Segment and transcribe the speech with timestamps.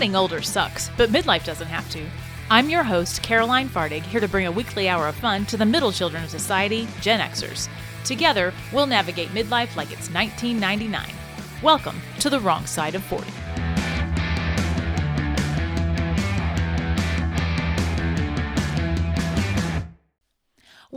[0.00, 2.02] Getting older sucks, but midlife doesn't have to.
[2.48, 5.66] I'm your host, Caroline Fardig, here to bring a weekly hour of fun to the
[5.66, 7.68] middle children of society, Gen Xers.
[8.02, 11.06] Together, we'll navigate midlife like it's 1999.
[11.62, 13.30] Welcome to the wrong side of 40.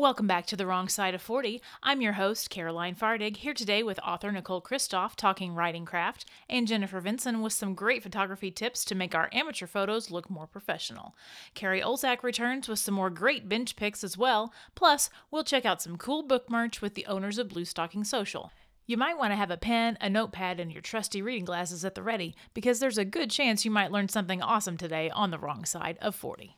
[0.04, 1.62] Welcome back to The Wrong Side of 40.
[1.82, 6.68] I'm your host, Caroline Fardig, here today with author Nichole Christoff talking writing craft, and
[6.68, 11.16] Jennifer Vinson with some great photography tips to make our amateur photos look more professional.
[11.55, 15.82] Kerrie Olzak returns with some more great binge picks as well, plus, we'll check out
[15.82, 18.52] some cool book merch with the owners of Bluestocking Social.
[18.85, 21.96] You might want to have a pen, a notepad, and your trusty reading glasses at
[21.96, 25.40] the ready, because there's a good chance you might learn something awesome today on the
[25.40, 26.58] wrong side of 40.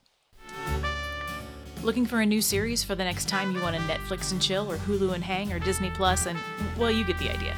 [1.86, 4.72] Looking for a new series for the next time you want to Netflix and chill,
[4.72, 6.36] or Hulu and hang, or Disney Plus, and
[6.80, 7.56] well, you get the idea.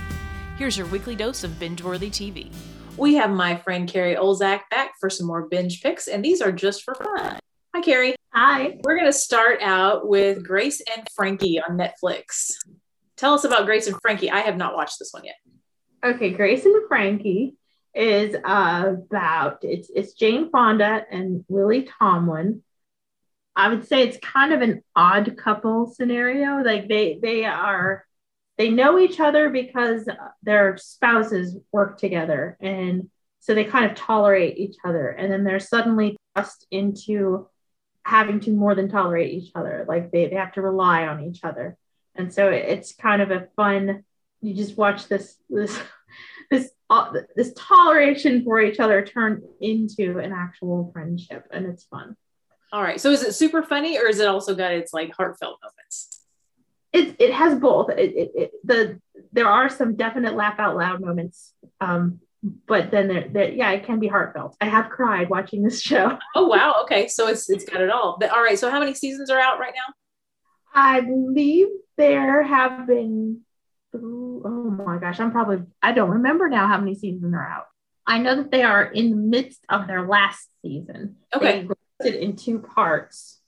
[0.58, 2.52] Here's your weekly dose of binge worthy TV.
[2.98, 6.52] We have my friend Kerrie Olzak back for some more binge picks, and these are
[6.52, 7.40] just for fun.
[7.74, 8.16] Hi, Kerrie.
[8.34, 8.78] Hi.
[8.84, 12.52] We're going to start out with Grace and Frankie on Netflix.
[13.16, 14.30] Tell us about Grace and Frankie.
[14.30, 15.36] I have not watched this one yet.
[16.04, 17.56] Okay, Grace and Frankie
[17.96, 22.62] is about it's it's Jane Fonda and Lily Tomlin
[23.58, 26.64] I would say it's kind of an odd couple scenario.
[26.64, 28.06] Like they they are
[28.58, 30.08] they know each other because
[30.44, 35.60] their spouses work together and so they kind of tolerate each other and then they're
[35.60, 37.48] suddenly thrust into
[38.04, 39.86] having to more than tolerate each other.
[39.88, 41.78] Like they, they have to rely on each other.
[42.16, 44.04] And so it's kind of a fun
[44.42, 45.80] you just watch this this
[46.52, 52.16] this uh, this toleration for each other turn into an actual friendship and it's fun
[52.72, 53.00] all right.
[53.00, 56.22] So is it super funny or is it also got its like heartfelt moments?
[56.94, 57.90] It, it has both.
[57.90, 59.00] It, it, it, the
[59.32, 62.22] there are some definite laugh out loud moments, um,
[62.66, 64.56] but then there, there, yeah, it can be heartfelt.
[64.62, 66.18] I have cried watching this show.
[66.36, 68.18] Oh wow, okay, so it's it's got it all.
[68.20, 69.94] But, all right, so how many seasons are out right now?
[70.74, 71.68] I believe
[71.98, 73.42] there have been.
[73.94, 77.66] Oh my gosh, I'm probably I don't remember now how many seasons are out.
[78.06, 81.18] I know that they are in the midst of their last season.
[81.36, 81.64] Okay.
[81.64, 81.68] They
[82.06, 83.40] in two parts,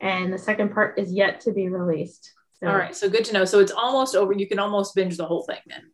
[0.00, 2.32] and the second part is yet to be released.
[2.60, 3.44] So, All right, so good to know.
[3.44, 4.32] So it's almost over.
[4.32, 5.90] You can almost binge the whole thing then.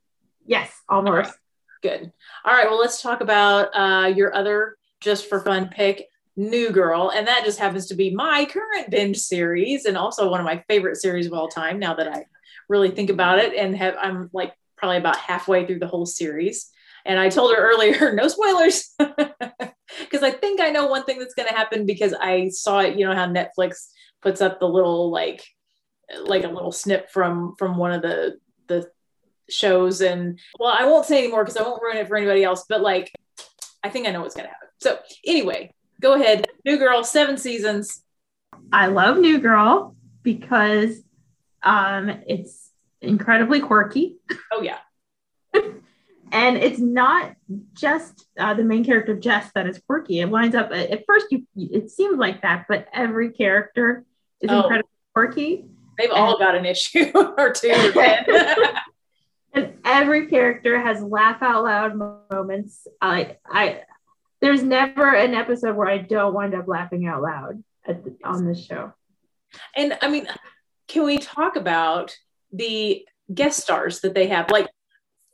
[0.47, 1.29] Yes, almost.
[1.29, 1.35] Right.
[1.83, 2.13] Good.
[2.45, 7.11] All right, well, let's talk about uh, your other just for fun pick, New Girl,
[7.15, 10.65] and that just happens to be my current binge series, and also one of my
[10.69, 11.79] favorite series of all time.
[11.79, 12.25] Now that I
[12.69, 16.71] really think about it, and have I'm like probably about halfway through the whole series.
[17.05, 21.35] And I told her earlier, no spoilers, because I think I know one thing that's
[21.35, 22.99] going to happen because I saw it.
[22.99, 23.89] You know how Netflix
[24.23, 25.45] puts up the little like,
[26.25, 28.39] like a little snip from from one of the
[28.69, 28.91] the
[29.51, 32.65] shows, and well, I won't say anymore because I won't ruin it for anybody else.
[32.69, 33.13] But like,
[33.83, 34.69] I think I know what's going to happen.
[34.81, 36.47] So anyway, go ahead.
[36.65, 38.03] New Girl, seven seasons.
[38.73, 41.03] I love New Girl because
[41.63, 44.17] um, it's incredibly quirky.
[44.53, 44.79] Oh yeah
[46.35, 47.37] and it's not
[47.75, 50.19] just uh, the main character Jess that is quirky.
[50.19, 54.05] It winds up at first you it seems like that, but every character
[54.41, 54.63] is oh.
[54.63, 55.65] incredibly quirky.
[55.97, 57.69] They've and, all got an issue or two.
[59.55, 61.97] and every character has laugh out loud
[62.31, 62.89] moments.
[63.01, 63.83] I I
[64.41, 68.67] there's never an episode where I don't wind up laughing out loud the, on this
[68.67, 68.93] show.
[69.77, 70.27] And I mean,
[70.89, 72.17] can we talk about
[72.53, 74.51] the guest stars that they have?
[74.51, 74.67] Like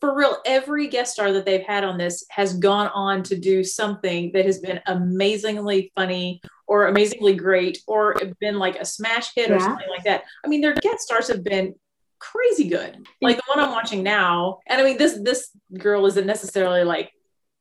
[0.00, 3.62] for real, every guest star that they've had on this has gone on to do
[3.62, 9.50] something that has been amazingly funny or amazingly great or been like a smash hit
[9.50, 9.56] yeah.
[9.56, 10.24] or something like that.
[10.44, 11.74] I mean, their guest stars have been
[12.18, 13.06] crazy good.
[13.20, 17.12] Like the one I'm watching now, and I mean this this girl isn't necessarily like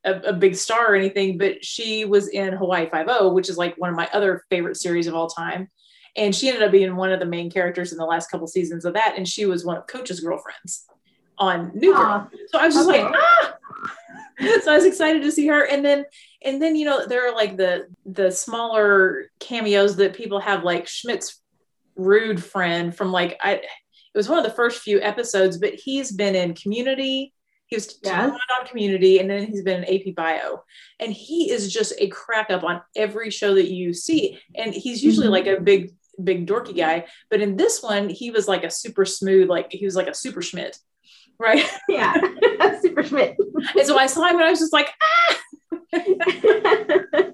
[0.05, 3.57] a, a big star or anything, but she was in Hawaii Five O, which is
[3.57, 5.69] like one of my other favorite series of all time.
[6.16, 8.85] And she ended up being one of the main characters in the last couple seasons
[8.85, 10.85] of that, and she was one of Coach's girlfriends
[11.39, 12.29] on New Girl.
[12.49, 13.03] so I was just okay.
[13.03, 13.55] like, ah!
[14.64, 15.66] so I was excited to see her.
[15.66, 16.05] And then,
[16.43, 20.87] and then, you know, there are like the, the smaller cameos that people have like
[20.87, 21.41] Schmidt's
[21.96, 26.11] rude friend from like, I, it was one of the first few episodes, but he's
[26.11, 27.34] been in community.
[27.67, 28.34] He was yes.
[28.59, 30.64] on community and then he's been in AP bio.
[30.99, 34.40] And he is just a crack up on every show that you see.
[34.55, 35.34] And he's usually mm-hmm.
[35.34, 35.91] like a big,
[36.23, 37.05] big dorky guy.
[37.29, 40.16] But in this one, he was like a super smooth, like he was like a
[40.16, 40.79] super Schmidt
[41.40, 41.66] right?
[41.90, 42.14] Yeah,
[42.82, 43.38] super Schmidt.
[43.76, 45.40] and so I saw him and I was just like, ah!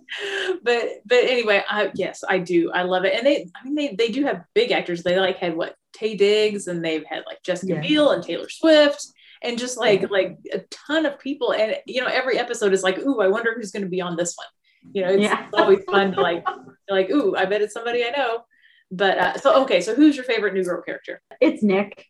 [0.64, 2.72] but but anyway, I, yes, I do.
[2.72, 5.04] I love it, and they, I mean, they they do have big actors.
[5.04, 7.82] They like had what Taye Diggs, and they've had like Jessica yeah.
[7.82, 9.06] Biel and Taylor Swift,
[9.42, 10.08] and just like yeah.
[10.10, 11.54] like a ton of people.
[11.54, 14.16] And you know, every episode is like, ooh, I wonder who's going to be on
[14.16, 14.48] this one.
[14.94, 15.48] You know, it's, yeah.
[15.54, 16.46] always fun to like,
[16.90, 18.46] like, ooh, I bet it's somebody I know.
[18.96, 21.22] But uh, so okay, so who's your favorite New Girl character?
[21.42, 22.06] It's Nick.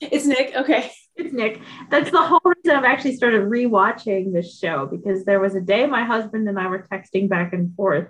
[0.00, 0.54] It's Nick.
[0.56, 0.90] Okay.
[1.14, 1.60] It's Nick.
[1.90, 5.86] That's the whole reason I've actually started rewatching this show because there was a day
[5.86, 8.08] my husband and I were texting back and forth,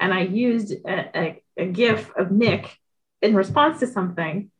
[0.00, 2.76] and I used a, a, a GIF of Nick
[3.20, 4.50] in response to something,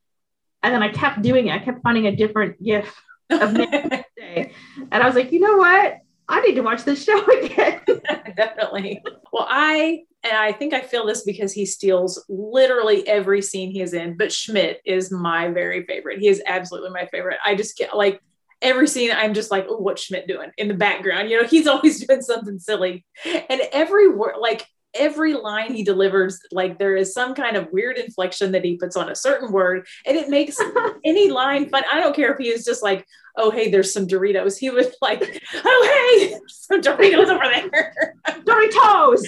[0.63, 1.55] and then I kept doing it.
[1.55, 2.95] I kept finding a different GIF
[3.31, 4.53] of Nick day,
[4.93, 5.99] and I was like, you know what?
[6.29, 7.81] I need to watch this show again.
[8.37, 9.03] Definitely.
[9.33, 13.81] Well, I and I think I feel this because he steals literally every scene he
[13.81, 16.21] is in, but Schmidt is my very favorite.
[16.21, 17.39] He is absolutely my favorite.
[17.45, 18.21] I just get like
[18.63, 21.29] every scene, I'm just like, oh, what's Schmidt doing in the background?
[21.29, 23.05] You know, he's always doing something silly.
[23.25, 27.99] And every word, like every line he delivers, like there is some kind of weird
[27.99, 30.59] inflection that he puts on a certain word, and it makes
[31.05, 31.85] any line fun.
[31.91, 33.07] I don't care if he is just like,
[33.37, 34.59] oh, hey, there's some Doritos.
[34.59, 38.15] He was like, oh, hey, some Doritos over there.
[38.45, 39.27] Doritos.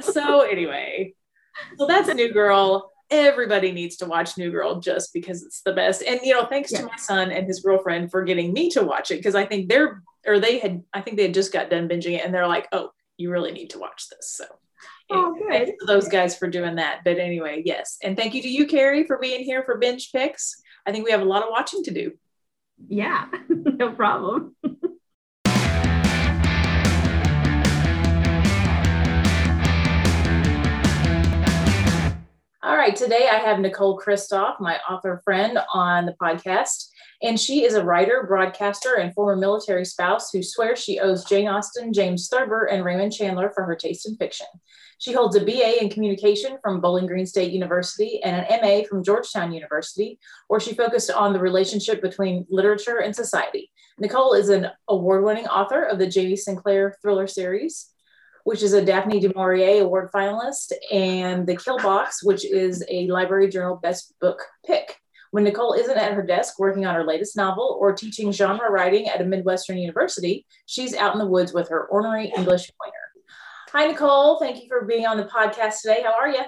[0.12, 1.14] so, anyway,
[1.76, 2.92] so that's a New Girl.
[3.10, 6.02] Everybody needs to watch New Girl just because it's the best.
[6.02, 6.80] And, you know, thanks yeah.
[6.80, 9.68] to my son and his girlfriend for getting me to watch it because I think
[9.68, 12.46] they're, or they had, I think they had just got done binging it and they're
[12.46, 14.30] like, oh, you really need to watch this.
[14.30, 14.44] So,
[15.10, 15.72] Oh, good.
[15.86, 17.00] those guys for doing that.
[17.04, 17.96] But anyway, yes.
[18.02, 20.60] And thank you to you, Kerrie, for being here for binge picks.
[20.86, 22.12] I think we have a lot of watching to do.
[22.88, 24.54] Yeah, no problem.
[32.68, 36.88] All right, today I have Nichole Christoff, my author friend, on the podcast.
[37.22, 41.48] And she is a writer, broadcaster, and former military spouse who swears she owes Jane
[41.48, 44.46] Austen, James Thurber, and Raymond Chandler for her taste in fiction.
[44.98, 49.02] She holds a BA in communication from Bowling Green State University and an MA from
[49.02, 50.18] Georgetown University,
[50.48, 53.70] where she focused on the relationship between literature and society.
[53.98, 56.36] Nichole is an award winning author of the J.D.
[56.36, 57.94] Sinclair thriller series,
[58.48, 63.06] which is a Daphne du Maurier Award finalist, and The Kill Box, which is a
[63.08, 64.96] Library Journal Best Book pick.
[65.32, 69.06] When Nichole isn't at her desk working on her latest novel or teaching genre writing
[69.06, 73.26] at a Midwestern university, she's out in the woods with her ornery English pointer.
[73.72, 74.38] Hi, Nichole.
[74.40, 76.00] Thank you for being on the podcast today.
[76.02, 76.44] How are you?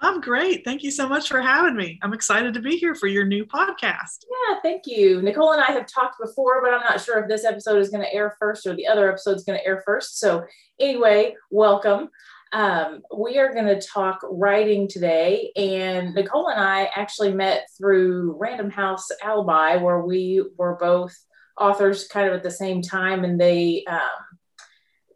[0.00, 0.64] I'm great.
[0.64, 1.98] Thank you so much for having me.
[2.02, 4.24] I'm excited to be here for your new podcast.
[4.30, 5.20] Yeah, thank you.
[5.20, 8.04] Nichole and I have talked before, but I'm not sure if this episode is going
[8.04, 10.20] to air first or the other episode is going to air first.
[10.20, 10.44] So,
[10.78, 12.10] anyway, welcome.
[12.52, 15.50] Um, we are going to talk writing today.
[15.56, 21.14] And Nichole and I actually met through Random House Alibi, where we were both
[21.58, 23.24] authors kind of at the same time.
[23.24, 24.00] And they, um,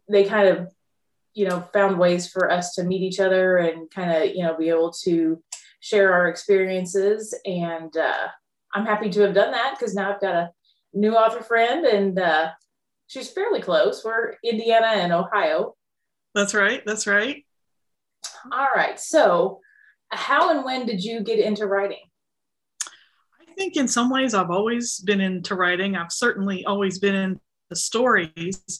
[0.09, 0.67] they kind of
[1.33, 4.55] you know found ways for us to meet each other and kind of you know
[4.57, 5.41] be able to
[5.79, 7.37] share our experiences.
[7.45, 8.27] And uh,
[8.73, 10.51] i'm happy to have done that because now i've got a
[10.93, 12.51] new author friend and uh,
[13.07, 14.03] she's fairly close.
[14.03, 15.75] We're indiana and ohio.
[16.33, 17.45] That's right that's right.
[18.51, 19.59] All right so
[20.09, 22.03] how and when did you get into writing?
[23.41, 25.95] I think in some ways i've always been into writing.
[25.95, 27.39] I've certainly always been into
[27.73, 28.79] stories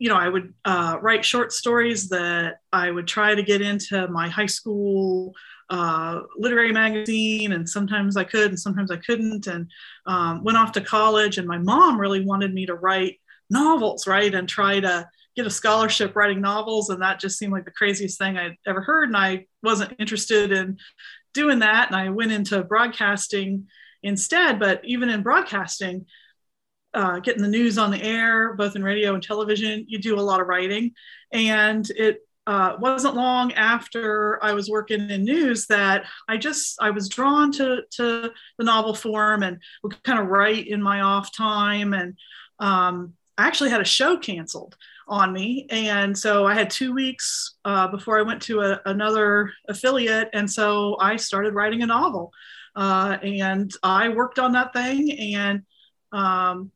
[0.00, 4.08] you know, I would uh, write short stories that I would try to get into
[4.08, 5.34] my high school
[5.68, 9.46] uh, literary magazine, and sometimes I could, and sometimes I couldn't.
[9.46, 9.70] And
[10.06, 13.20] um, went off to college, and my mom really wanted me to write
[13.50, 17.66] novels, right, and try to get a scholarship writing novels, and that just seemed like
[17.66, 20.78] the craziest thing I'd ever heard, and I wasn't interested in
[21.34, 23.66] doing that, and I went into broadcasting
[24.02, 24.58] instead.
[24.58, 26.06] But even in broadcasting,
[26.94, 30.20] uh, getting the news on the air, both in radio and television, you do a
[30.20, 30.92] lot of writing.
[31.32, 36.90] And it uh, wasn't long after I was working in news that I just I
[36.90, 41.34] was drawn to to the novel form and would kind of write in my off
[41.34, 41.92] time.
[41.94, 42.16] And
[42.58, 47.56] um, I actually had a show canceled on me, and so I had two weeks
[47.64, 52.32] uh, before I went to a, another affiliate, and so I started writing a novel.
[52.74, 55.62] Uh, and I worked on that thing and
[56.12, 56.70] um,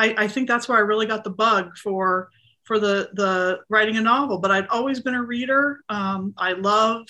[0.00, 2.30] I, I think that's where I really got the bug for
[2.64, 4.38] for the the writing a novel.
[4.38, 5.80] But I've always been a reader.
[5.88, 7.06] Um, I love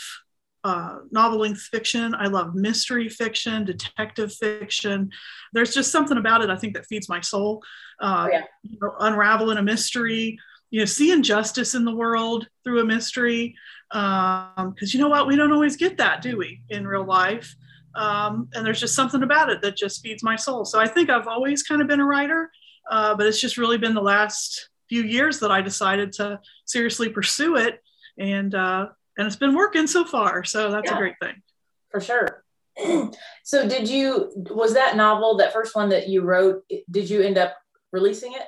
[0.65, 2.15] uh, novel length fiction.
[2.15, 5.11] I love mystery fiction, detective fiction.
[5.53, 7.63] There's just something about it I think that feeds my soul.
[8.01, 8.43] Uh, oh, yeah.
[8.63, 10.39] you know, unraveling a mystery,
[10.71, 13.55] you know, seeing justice in the world through a mystery.
[13.91, 17.55] Because um, you know what, we don't always get that, do we, in real life?
[17.95, 20.65] Um, and there's just something about it that just feeds my soul.
[20.65, 22.51] So I think I've always kind of been a writer.
[22.89, 27.09] Uh, but it's just really been the last few years that I decided to seriously
[27.09, 27.81] pursue it,
[28.19, 30.45] and uh, and it's been working so far.
[30.45, 31.43] So that's yeah, a great thing.
[31.91, 32.45] For sure.
[33.45, 36.63] so did you was that novel that first one that you wrote?
[36.91, 37.57] Did you end up
[37.93, 38.47] releasing it?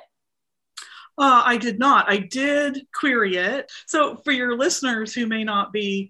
[1.17, 2.09] Uh, I did not.
[2.09, 3.71] I did query it.
[3.85, 6.09] So, for your listeners who may not be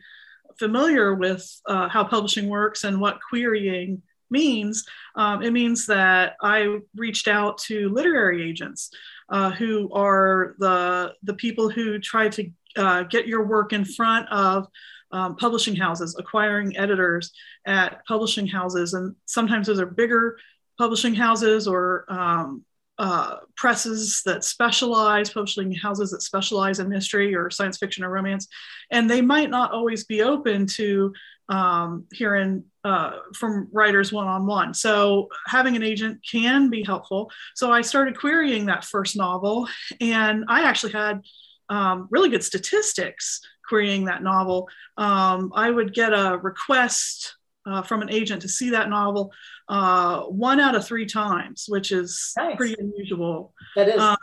[0.57, 4.01] familiar with uh, how publishing works and what querying
[4.33, 4.85] means,
[5.15, 8.89] um, it means that I reached out to literary agents
[9.29, 14.27] uh, who are the the people who try to uh, get your work in front
[14.29, 14.67] of
[15.11, 17.31] um, publishing houses, acquiring editors
[17.65, 20.37] at publishing houses, and sometimes those are bigger
[20.77, 22.63] publishing houses or um,
[22.99, 28.47] uh, presses that specialize, publishing houses that specialize in mystery or science fiction or romance,
[28.91, 31.13] and they might not always be open to
[31.49, 34.73] um, hearing uh, from writers one on one.
[34.73, 37.31] So having an agent can be helpful.
[37.55, 39.67] So I started querying that first novel,
[39.99, 41.21] and I actually had
[41.69, 44.69] um, really good statistics querying that novel.
[44.97, 49.31] Um, I would get a request uh, from an agent to see that novel
[49.69, 52.57] uh, one out of three times, which is nice.
[52.57, 53.53] pretty unusual.
[53.75, 53.99] That is.
[53.99, 54.17] Um,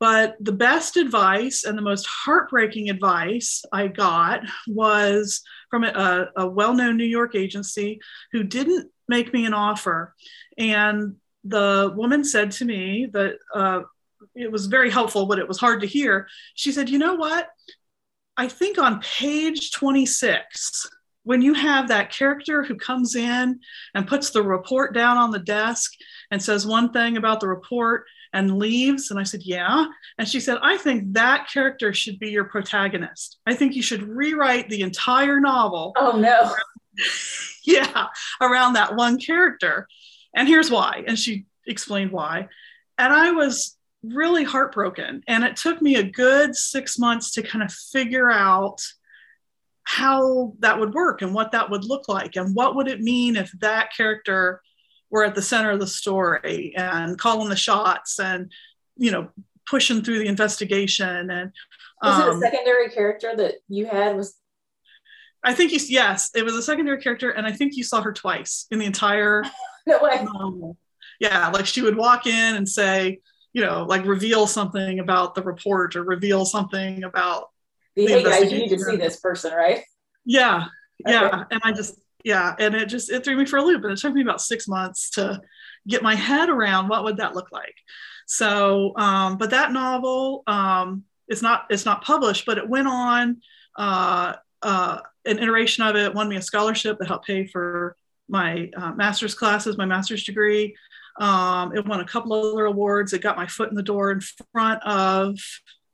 [0.00, 6.46] but the best advice and the most heartbreaking advice I got was from a, a
[6.46, 8.00] well known New York agency
[8.32, 10.14] who didn't make me an offer.
[10.58, 13.82] And the woman said to me that uh,
[14.34, 16.28] it was very helpful, but it was hard to hear.
[16.54, 17.48] She said, You know what?
[18.36, 20.90] I think on page 26,
[21.24, 23.58] when you have that character who comes in
[23.94, 25.92] and puts the report down on the desk
[26.30, 29.86] and says one thing about the report and leaves and i said yeah
[30.18, 33.38] and she said i think that character should be your protagonist.
[33.46, 35.92] I think you should rewrite the entire novel.
[35.96, 36.54] Oh no.
[37.66, 38.08] Yeah
[38.42, 39.88] around that one character.
[40.34, 42.48] And here's why and she explained why.
[42.98, 47.64] And i was really heartbroken and it took me a good six months to kind
[47.64, 48.82] of figure out
[49.84, 53.36] how that would work and what that would look like and what would it mean
[53.36, 54.60] if that character
[55.10, 58.50] were at the center of the story and calling the shots and
[58.96, 59.28] you know
[59.68, 61.52] pushing through the investigation and
[62.02, 64.34] was it a um, secondary character that you had was
[65.44, 68.12] i think you yes it was a secondary character and i think you saw her
[68.12, 69.42] twice in the entire
[69.86, 70.76] no way novel.
[71.20, 73.20] yeah like she would walk in and say
[73.52, 77.50] you know like reveal something about the report or reveal something about
[77.96, 79.82] the, hey guys, you need to see this person, right?
[80.24, 80.66] Yeah,
[81.06, 81.26] yeah.
[81.26, 81.42] Okay.
[81.50, 83.98] And I just, yeah, and it just it threw me for a loop, and it
[83.98, 85.40] took me about six months to
[85.86, 87.74] get my head around what would that look like.
[88.26, 93.40] So, um, but that novel, um, it's not it's not published, but it went on.
[93.76, 97.96] Uh, uh, an iteration of it won me a scholarship that helped pay for
[98.28, 100.74] my uh, master's classes, my master's degree.
[101.20, 103.12] Um, it won a couple other awards.
[103.12, 104.20] It got my foot in the door in
[104.52, 105.38] front of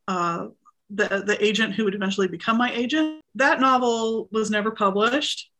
[0.08, 0.46] uh,
[0.92, 3.20] the, the agent who would eventually become my agent.
[3.36, 5.50] That novel was never published,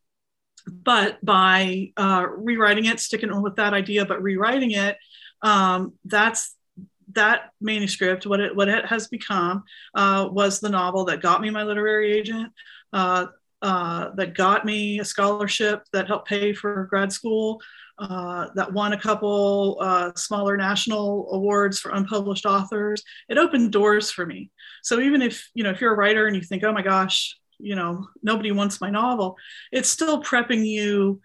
[0.67, 4.97] but by uh, rewriting it, sticking with that idea, but rewriting it,
[5.41, 6.55] um, that's
[7.13, 9.63] that manuscript, what it what it has become,
[9.95, 12.51] uh, was the novel that got me my literary agent,
[12.93, 13.27] uh,
[13.61, 17.61] uh that got me a scholarship that helped pay for grad school,
[18.01, 23.03] uh, that won a couple uh, smaller national awards for unpublished authors.
[23.29, 24.49] It opened doors for me.
[24.81, 27.37] So even if you know if you're a writer and you think, oh my gosh,
[27.59, 29.37] you know nobody wants my novel,
[29.71, 31.21] it's still prepping you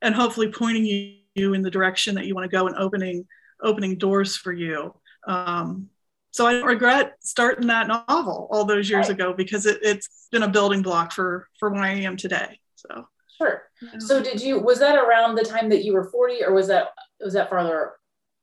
[0.00, 3.26] and hopefully pointing you, in the direction that you want to go and opening
[3.62, 4.94] opening doors for you.
[5.26, 5.88] Um,
[6.32, 9.14] so I don't regret starting that novel all those years right.
[9.14, 12.58] ago because it, it's been a building block for for where I am today.
[12.74, 13.06] So.
[13.36, 13.62] Sure.
[13.98, 16.88] So did you was that around the time that you were 40 or was that
[17.20, 17.92] was that farther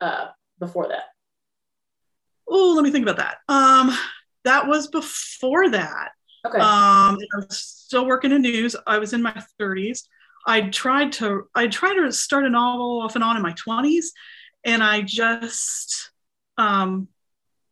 [0.01, 0.27] uh,
[0.59, 1.03] before that?
[2.47, 3.37] Oh, let me think about that.
[3.47, 3.91] Um,
[4.43, 6.11] that was before that.
[6.45, 6.57] Okay.
[6.57, 8.75] Um, I was still working in news.
[8.87, 10.03] I was in my 30s.
[10.45, 14.07] I tried to I tried to start a novel off and on in my 20s,
[14.63, 16.11] and I just
[16.57, 17.07] um,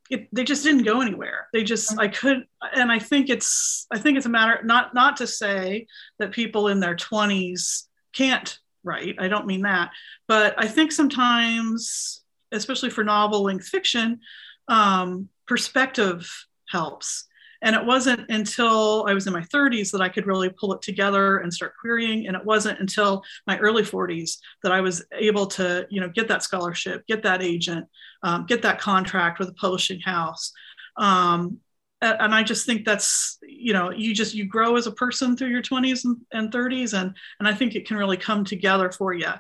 [0.10, 1.48] it, they just didn't go anywhere.
[1.54, 2.00] They just mm-hmm.
[2.00, 5.88] I could, and I think it's I think it's a matter not not to say
[6.20, 7.84] that people in their 20s
[8.14, 9.16] can't write.
[9.20, 9.92] I don't mean that,
[10.28, 12.22] but I think sometimes,
[12.52, 14.20] especially for novel length fiction,
[14.68, 16.30] um, perspective
[16.70, 17.26] helps.
[17.62, 20.82] And it wasn't until I was in my 30s that I could really pull it
[20.82, 22.28] together and start querying.
[22.28, 26.28] And it wasn't until my early 40s that I was able to, you know, get
[26.28, 27.88] that scholarship, get that agent,
[28.24, 30.52] um, get that contract with a publishing house.
[30.98, 31.60] Um,
[32.02, 35.50] and I just think that's, you know, you just you grow as a person through
[35.50, 39.14] your 20s and, and 30s, and and I think it can really come together for
[39.14, 39.32] you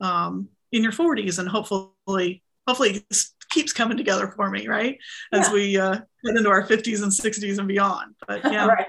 [0.00, 3.04] um, in your 40s, and hopefully, hopefully
[3.50, 4.98] keeps coming together for me, right?
[5.32, 5.52] As yeah.
[5.52, 8.14] we uh, get into our 50s and 60s and beyond.
[8.26, 8.66] But yeah.
[8.66, 8.86] right.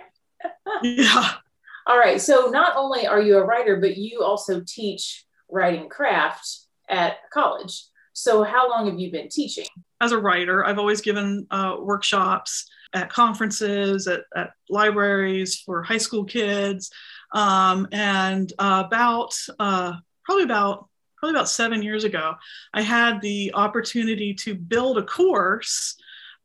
[0.83, 1.31] yeah.
[1.87, 2.19] All right.
[2.19, 7.85] So not only are you a writer, but you also teach writing craft at college.
[8.13, 9.67] So, how long have you been teaching?
[10.01, 15.99] As a writer, I've always given uh, workshops at conferences, at, at, libraries for high
[15.99, 16.89] school kids.
[17.33, 19.93] Um, and uh, about, uh,
[20.25, 22.35] probably about, probably about seven years ago,
[22.73, 25.95] I had the opportunity to build a course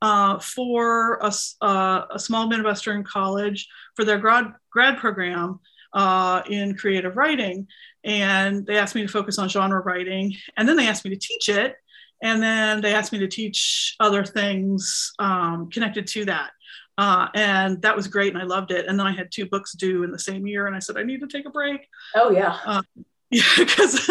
[0.00, 1.33] uh, for a,
[1.64, 5.61] uh, a, small Midwestern college for their grad, grad program
[5.93, 7.69] uh, in creative writing.
[8.02, 10.35] And they asked me to focus on genre writing.
[10.57, 11.76] And then they asked me to teach it.
[12.21, 16.50] And then they asked me to teach other things um, connected to that.
[16.99, 18.33] Uh, and that was great.
[18.33, 18.87] And I loved it.
[18.87, 20.67] And then I had two books due in the same year.
[20.67, 21.87] And I said, I need to take a break.
[22.17, 22.59] Oh, yeah.
[22.67, 22.83] Uh,
[23.31, 24.11] yeah, because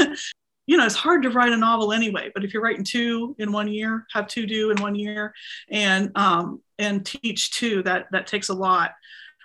[0.72, 3.52] you know, it's hard to write a novel anyway, but if you're writing two in
[3.52, 5.34] one year, have two due in one year
[5.70, 8.92] and, um, and teach two, that, that takes a lot.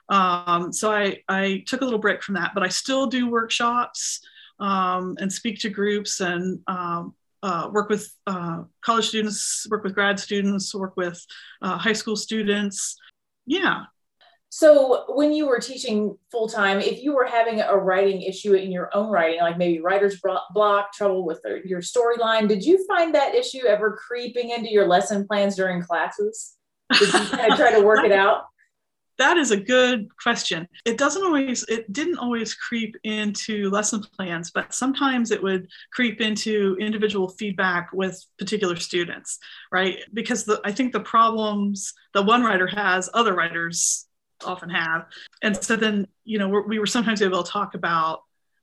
[0.09, 4.21] Um, so I, I took a little break from that, but I still do workshops
[4.61, 9.97] um, and speak to groups and um, uh, work with uh, college students, work with
[9.97, 11.21] grad students, work with
[11.61, 12.97] uh, high school students.
[13.47, 13.87] Yeah,
[14.56, 18.72] so when you were teaching full time, if you were having a writing issue in
[18.72, 20.18] your own writing, like maybe writer's
[20.54, 25.26] block, trouble with your storyline, did you find that issue ever creeping into your lesson
[25.28, 26.54] plans during classes?
[26.98, 28.44] Did you kind of try to work it out?
[29.18, 30.66] That is a good question.
[30.86, 36.22] It doesn't always, it didn't always creep into lesson plans, but sometimes it would creep
[36.22, 39.38] into individual feedback with particular students,
[39.70, 39.98] right?
[40.14, 44.05] Because the, I think the problems that one writer has, other writers
[44.44, 45.06] often have.
[45.42, 48.20] And so then, you know, we were sometimes able to talk about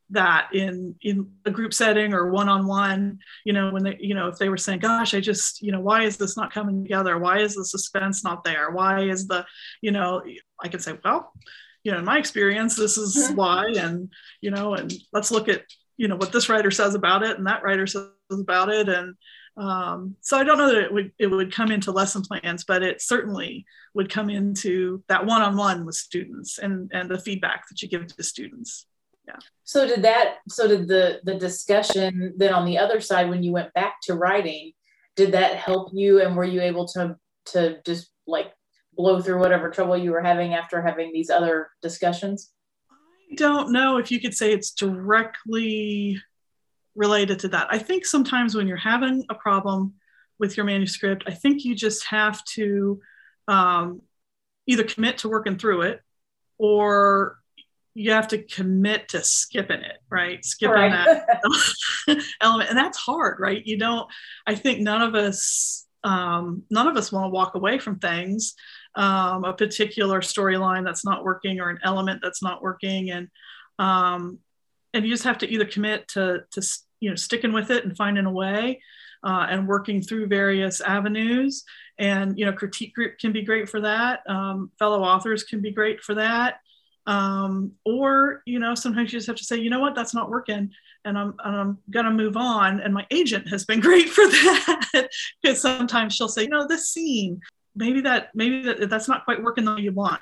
[0.10, 4.38] that in in a group setting or one-on-one you know when they you know if
[4.38, 7.40] they were saying gosh i just you know why is this not coming together why
[7.40, 9.46] is the suspense not there why is the
[9.82, 10.22] you know
[10.62, 11.32] i can say well
[11.84, 13.36] you know in my experience this is mm-hmm.
[13.36, 14.12] why and
[14.42, 15.64] you know and let's look at
[15.98, 19.16] you know what this writer says about it and that writer says about it and
[19.56, 22.82] um, so I don't know that it would it would come into lesson plans, but
[22.82, 27.88] it certainly would come into that one-on-one with students and and the feedback that you
[27.88, 28.88] give to students.
[29.28, 29.38] Yeah.
[29.64, 30.38] So did that?
[30.50, 34.16] So did the the discussion then on the other side when you went back to
[34.16, 34.74] writing?
[35.16, 36.22] Did that help you?
[36.22, 37.16] And were you able to
[37.48, 38.52] to just like
[38.96, 42.52] blow through whatever trouble you were having after having these other discussions?
[43.32, 46.22] I don't know if you could say it's directly
[46.96, 47.68] related to that.
[47.70, 49.94] I think sometimes when you're having a problem
[50.40, 53.02] with your manuscript, I think you just have to
[53.48, 54.02] um,
[54.68, 56.02] either commit to working through it
[56.58, 57.38] or
[57.96, 60.44] you have to commit to skipping it, right?
[60.44, 61.06] Skipping right.
[62.08, 62.70] that element.
[62.70, 63.62] And that's hard, right?
[63.66, 64.08] You don't,
[64.48, 68.56] I think none of us, um, none of us want to walk away from things,
[68.96, 73.12] um, a particular storyline that's not working or an element that's not working.
[73.12, 73.28] And,
[73.78, 74.40] um,
[74.94, 76.62] and you just have to either commit to to
[77.00, 78.82] you know sticking with it and finding a way
[79.24, 81.64] uh, and working through various avenues.
[82.00, 84.22] And you know critique group can be great for that.
[84.28, 86.60] Um, fellow authors can be great for that.
[87.06, 89.96] Um, or you know sometimes you just have to say you know what?
[89.96, 90.72] That's not working
[91.06, 92.80] and i'm, and I'm gonna move on.
[92.80, 95.10] And my agent has been great for that
[95.42, 97.42] because sometimes she'll say you know this scene
[97.76, 100.22] maybe that maybe that that's not quite working the way you want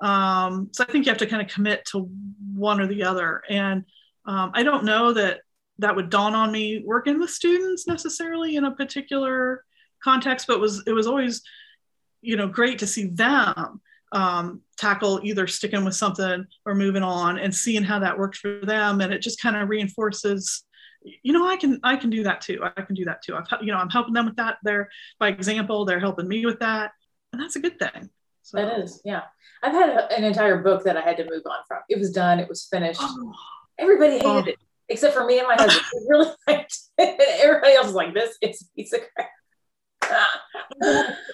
[0.00, 2.08] um, so i think you have to kind of commit to
[2.54, 3.42] one or the other.
[3.48, 3.84] And
[4.26, 5.40] um, I don't know that
[5.78, 9.64] that would dawn on me working with students necessarily in a particular
[10.02, 11.42] context, but was it was always,
[12.22, 13.80] you know, great to see them
[14.12, 18.60] um, tackle either sticking with something or moving on and seeing how that worked for
[18.62, 20.64] them, and it just kind of reinforces
[21.22, 22.60] you know i can i can do that too.
[22.62, 23.36] I can do that too.
[23.36, 24.58] I've you know i'm helping them with that.
[24.62, 26.92] They're by example they're helping me with that.
[27.32, 28.10] And that's a good thing.
[28.42, 28.58] So.
[28.58, 29.22] that is yeah.
[29.62, 31.80] I've had an entire book that i had to move on from.
[31.88, 32.38] It was done.
[32.38, 33.00] It was finished.
[33.02, 33.34] Oh.
[33.78, 34.40] Everybody oh.
[34.40, 34.52] hated oh.
[34.52, 34.58] it
[34.88, 35.84] except for me and my husband.
[35.94, 37.40] we really liked it.
[37.42, 39.30] Everybody else was like, "This is a piece of crap."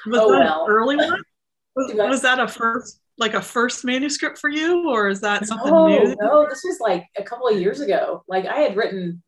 [0.07, 0.65] was oh, that well.
[0.65, 1.23] an early one?
[1.77, 5.71] Was, was, that a first, like a first manuscript for you, or is that something
[5.71, 6.17] no, new?
[6.21, 8.25] No, this was like a couple of years ago.
[8.27, 9.23] Like I had written,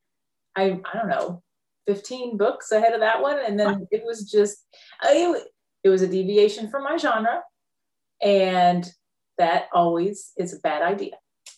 [0.56, 1.40] I I don't know,
[1.86, 4.66] fifteen books ahead of that one, and then it was just,
[5.04, 5.44] uh, it,
[5.84, 7.42] it was a deviation from my genre,
[8.20, 8.92] and
[9.38, 11.12] that always is a bad idea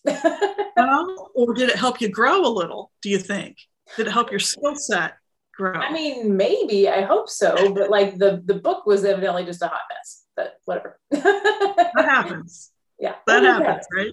[0.77, 2.91] well, or did it help you grow a little?
[3.03, 3.57] Do you think?
[3.97, 5.15] Did it help your skill set
[5.57, 5.75] grow?
[5.75, 6.89] I mean, maybe.
[6.89, 7.73] I hope so.
[7.75, 10.25] But like the the book was evidently just a hot mess.
[10.37, 10.99] But whatever.
[11.11, 12.71] that happens.
[12.97, 14.13] Yeah, that happens, right?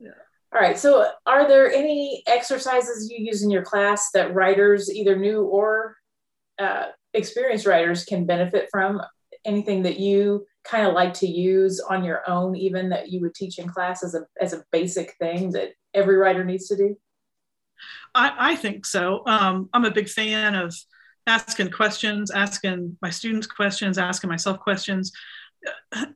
[0.00, 0.08] Yeah.
[0.52, 0.78] All right.
[0.78, 5.94] So, are there any exercises you use in your class that writers, either new or
[6.58, 9.02] uh, experienced writers, can benefit from?
[9.44, 13.34] Anything that you kind of like to use on your own, even that you would
[13.34, 16.96] teach in class as a, as a basic thing that every writer needs to do?
[18.14, 19.22] I, I think so.
[19.26, 20.74] Um, I'm a big fan of
[21.26, 25.12] asking questions, asking my students questions, asking myself questions.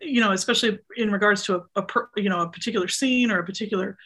[0.01, 1.87] You know, especially in regards to a, a
[2.17, 3.99] you know a particular scene or a particular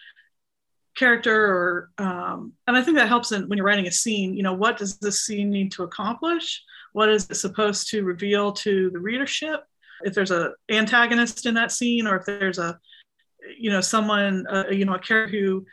[0.94, 4.42] character or um, and i think that helps in when you're writing a scene you
[4.42, 8.90] know what does this scene need to accomplish what is it supposed to reveal to
[8.90, 9.64] the readership
[10.02, 12.78] if there's a antagonist in that scene or if there's a
[13.58, 15.64] you know someone uh, you know a character who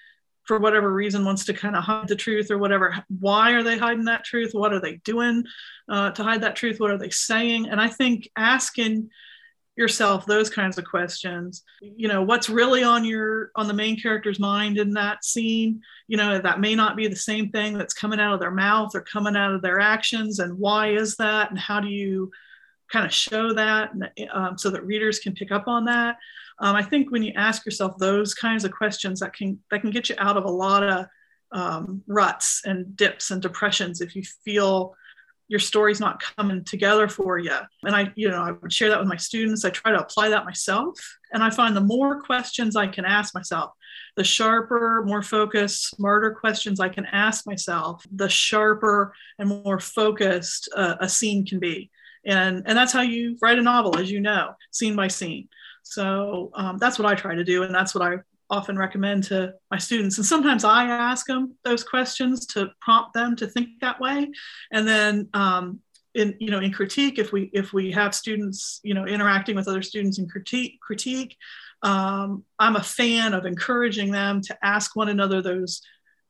[0.47, 3.77] for whatever reason wants to kind of hide the truth or whatever why are they
[3.77, 4.51] hiding that truth?
[4.53, 5.43] What are they doing
[5.87, 6.79] uh, to hide that truth?
[6.79, 7.69] What are they saying?
[7.69, 9.09] And i think asking
[9.77, 14.39] yourself those kinds of questions you know what's really on your on the main character's
[14.39, 15.81] mind in that scene?
[16.07, 18.91] You know that may not be the same thing that's coming out of their mouth
[18.95, 21.51] or coming out of their actions and why is that?
[21.51, 22.31] And how do you
[22.91, 23.91] kind of show that
[24.33, 26.17] um, so that readers can pick up on that
[26.59, 29.91] um, i think when you ask yourself those kinds of questions that can that can
[29.91, 31.05] get you out of a lot of
[31.53, 34.95] um, ruts and dips and depressions if you feel
[35.51, 37.57] your story's not coming together for you.
[37.83, 39.65] And I, you know, I would share that with my students.
[39.65, 40.97] I try to apply that myself.
[41.33, 43.71] And I find the more questions I can ask myself,
[44.15, 50.69] the sharper, more focused, smarter questions I can ask myself, the sharper and more focused
[50.73, 51.91] uh, a scene can be.
[52.25, 55.49] And, and that's how you write a novel, as you know, scene by scene.
[55.83, 57.63] So um, that's what I try to do.
[57.63, 58.17] And that's what I
[58.49, 60.17] often recommend to my students.
[60.17, 64.29] And sometimes I ask them those questions to prompt them to think that way.
[64.71, 65.79] And then um,
[66.13, 69.67] in you know in critique, if we if we have students you know interacting with
[69.67, 71.37] other students in critique critique,
[71.83, 75.81] um, I'm a fan of encouraging them to ask one another those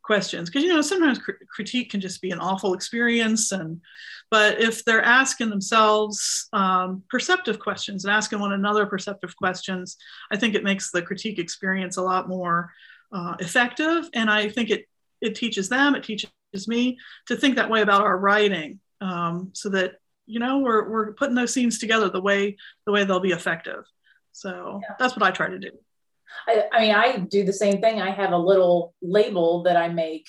[0.02, 0.50] questions.
[0.50, 3.82] Because you know sometimes cr- critique can just be an awful experience and
[4.30, 9.98] but if they're asking themselves um, perceptive questions and asking one another perceptive questions
[10.32, 12.72] i think it makes the critique experience a lot more
[13.12, 14.10] uh, effective.
[14.14, 14.86] And i think it
[15.22, 16.32] it teaches them it teaches
[16.68, 21.14] me to think that way about our writing um, so that you know we're, we're
[21.14, 23.84] putting those scenes together the way the way they'll be effective.
[24.34, 24.96] So yeah.
[24.98, 25.72] that's what i try to do
[26.48, 28.02] I, I mean, I do the same thing.
[28.02, 30.28] I have a little label that I make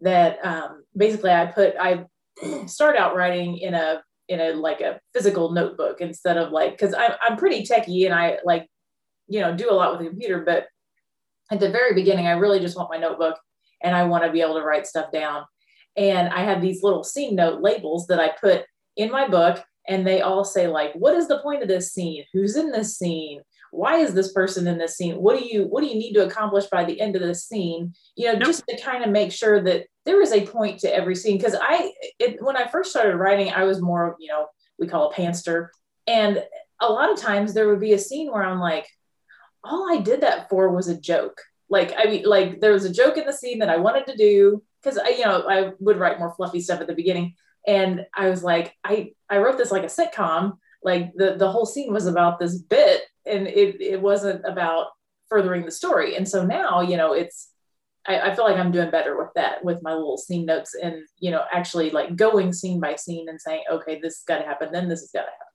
[0.00, 2.04] that um, basically I put, I
[2.66, 6.94] start out writing in a, in a like a physical notebook instead of like, cause
[6.94, 8.68] I'm, I'm pretty techie and I like,
[9.26, 10.66] you know, do a lot with the computer, but
[11.50, 13.38] at the very beginning, I really just want my notebook
[13.82, 15.44] and I want to be able to write stuff down.
[15.96, 18.64] And I have these little scene note labels that I put
[18.96, 22.24] in my book and they all say like what is the point of this scene
[22.32, 25.16] who's in this scene why is this person in this scene?
[25.16, 27.94] What do you what do you need to accomplish by the end of the scene?
[28.16, 31.14] You know just to kind of make sure that there is a point to every
[31.14, 34.46] scene because i it, when i first started writing i was more you know
[34.78, 35.68] we call a pantser
[36.06, 36.42] and
[36.80, 38.88] a lot of times there would be a scene where i'm like
[39.62, 41.42] all i did that for was a joke.
[41.68, 44.16] Like i mean like there was a joke in the scene that i wanted to
[44.16, 47.34] do because i you know i would write more fluffy stuff at the beginning.
[47.66, 51.66] And i was like i i wrote this like a sitcom like the the whole
[51.66, 54.86] scene was about this bit and it, it wasn't about
[55.28, 56.16] furthering the story.
[56.16, 57.50] And so now you know it's
[58.06, 61.02] I, I, feel like i'm doing better with that with my little scene notes and
[61.18, 64.44] you know actually like going scene by scene and saying okay this has got to
[64.44, 65.46] happen then this has got to happen.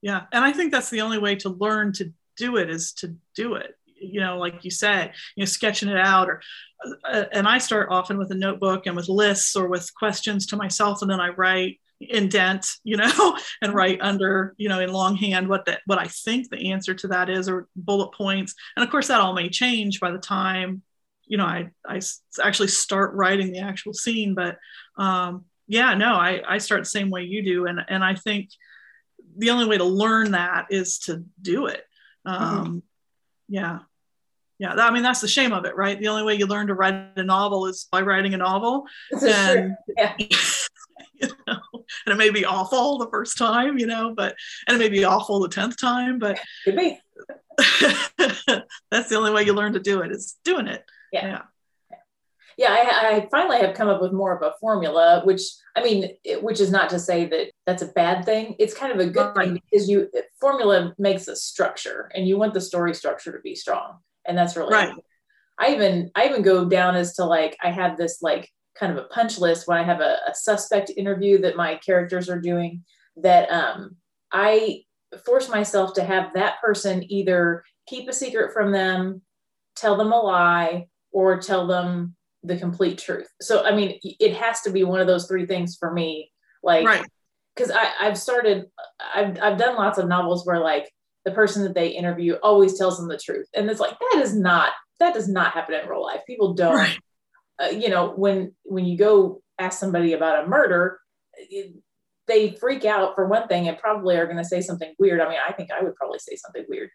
[0.00, 3.14] Yeah and i think that's the only way to learn to do it is to
[3.36, 3.74] do it.
[3.84, 6.42] You know like you said you know sketching it out or
[7.04, 10.56] uh, and i start often with a notebook and with lists or with questions to
[10.56, 11.78] myself and then i write
[12.10, 16.48] indent, you know, and write under, you know, in longhand what that what I think
[16.48, 18.54] the answer to that is, or bullet points.
[18.76, 20.82] And of course, that all may change by the time,
[21.26, 22.00] you know, I I
[22.42, 24.34] actually start writing the actual scene.
[24.34, 24.58] But
[24.96, 28.50] um, yeah, no, I I start the same way you do, and and I think
[29.36, 31.84] the only way to learn that is to do it.
[32.26, 32.42] Mm-hmm.
[32.42, 32.78] Um, mm-hmm.
[33.48, 33.78] Yeah.
[34.58, 35.98] Yeah, I mean that's the shame of it, right?
[35.98, 38.86] The only way you learn to write a novel is by writing a novel.
[39.10, 40.14] and yeah.
[40.18, 41.58] you know,
[42.06, 45.04] and it may be awful the first time, you know, but and it may be
[45.04, 46.98] awful the tenth time, but could be.
[48.90, 50.84] that's the only way you learn to do it is doing it.
[51.12, 51.26] Yeah.
[51.26, 51.42] Yeah.
[52.58, 55.42] Yeah, I, I, finally have come up with more of a formula, which
[55.74, 58.56] I mean, it, which is not to say that that's a bad thing.
[58.58, 59.48] It's kind of a good right.
[59.48, 63.54] thing because you formula makes a structure, and you want the story structure to be
[63.54, 64.94] strong, and that's really right.
[65.58, 68.98] I even I even go down as to like I have this like kind of
[68.98, 72.84] a punch list when I have a, a suspect interview that my characters are doing
[73.16, 73.96] that um,
[74.32, 74.84] I
[75.26, 79.22] force myself to have that person either keep a secret from them,
[79.76, 83.28] tell them a lie, or tell them the complete truth.
[83.40, 86.32] So, I mean, it has to be one of those three things for me.
[86.62, 86.84] Like,
[87.54, 87.92] because right.
[88.00, 88.66] I've started,
[89.14, 90.90] I've, I've done lots of novels where like
[91.24, 93.48] the person that they interview always tells them the truth.
[93.54, 96.20] And it's like, that is not, that does not happen in real life.
[96.26, 96.98] People don't right
[97.60, 101.00] uh, you know when when you go ask somebody about a murder
[101.36, 101.74] it,
[102.26, 105.20] they freak out for one thing and probably are going to say something weird.
[105.20, 106.90] I mean, I think I would probably say something weird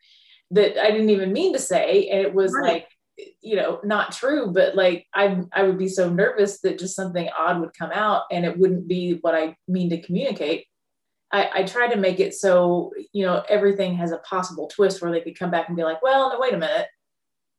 [0.51, 2.07] that I didn't even mean to say.
[2.09, 2.73] And it was right.
[2.73, 2.87] like,
[3.41, 7.29] you know, not true, but like I I would be so nervous that just something
[7.37, 10.65] odd would come out and it wouldn't be what I mean to communicate.
[11.31, 15.11] I, I try to make it so, you know, everything has a possible twist where
[15.11, 16.87] they could come back and be like, well, no, wait a minute.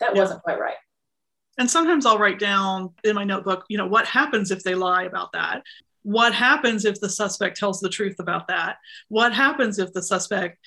[0.00, 0.22] That yeah.
[0.22, 0.76] wasn't quite right.
[1.58, 5.04] And sometimes I'll write down in my notebook, you know, what happens if they lie
[5.04, 5.62] about that?
[6.02, 8.76] What happens if the suspect tells the truth about that?
[9.08, 10.58] What happens if the suspect,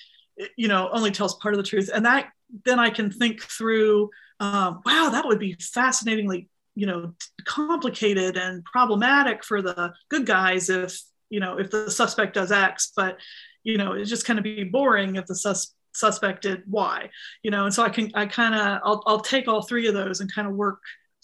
[0.56, 1.90] you know, only tells part of the truth?
[1.92, 2.28] And that
[2.64, 7.14] then I can think through, um, wow, that would be fascinatingly, you know,
[7.46, 11.00] complicated and problematic for the good guys if,
[11.30, 13.16] you know, if the suspect does X, but,
[13.64, 17.10] you know, it's just kind of be boring if the sus- suspected why
[17.42, 19.94] you know, and so I can, I kind of, I'll, I'll take all three of
[19.94, 20.80] those and kind of work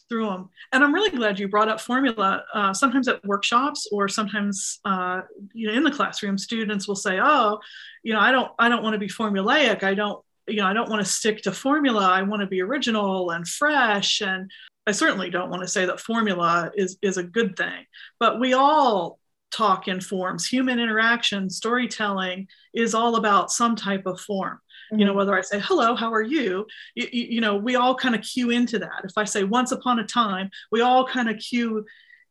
[0.09, 0.49] through them.
[0.73, 2.45] And I'm really glad you brought up formula.
[2.55, 7.19] Uh, sometimes at workshops or sometimes, uh, you know, in the classroom, students will say,
[7.21, 7.59] oh,
[8.03, 9.83] you know, I don't, I don't want to be formulaic.
[9.83, 12.09] I don't, you know, I don't want to stick to formula.
[12.09, 14.23] I want to be original and fresh.
[14.23, 14.51] And
[14.87, 17.85] I certainly don't want to say that formula is, is a good thing,
[18.19, 19.19] but we all
[19.51, 20.47] talk in forms.
[20.47, 24.59] Human interaction, storytelling is all about some type of form.
[24.93, 24.99] Mm-hmm.
[24.99, 25.19] You know, mm-hmm.
[25.19, 26.67] whether I say, hello, how are you?
[26.95, 29.03] You, you know, we all kind of cue into that.
[29.05, 31.85] If I say once upon a time, we all kind of cue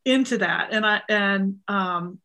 [0.06, 0.70] into that.
[0.72, 2.20] And I, and, um,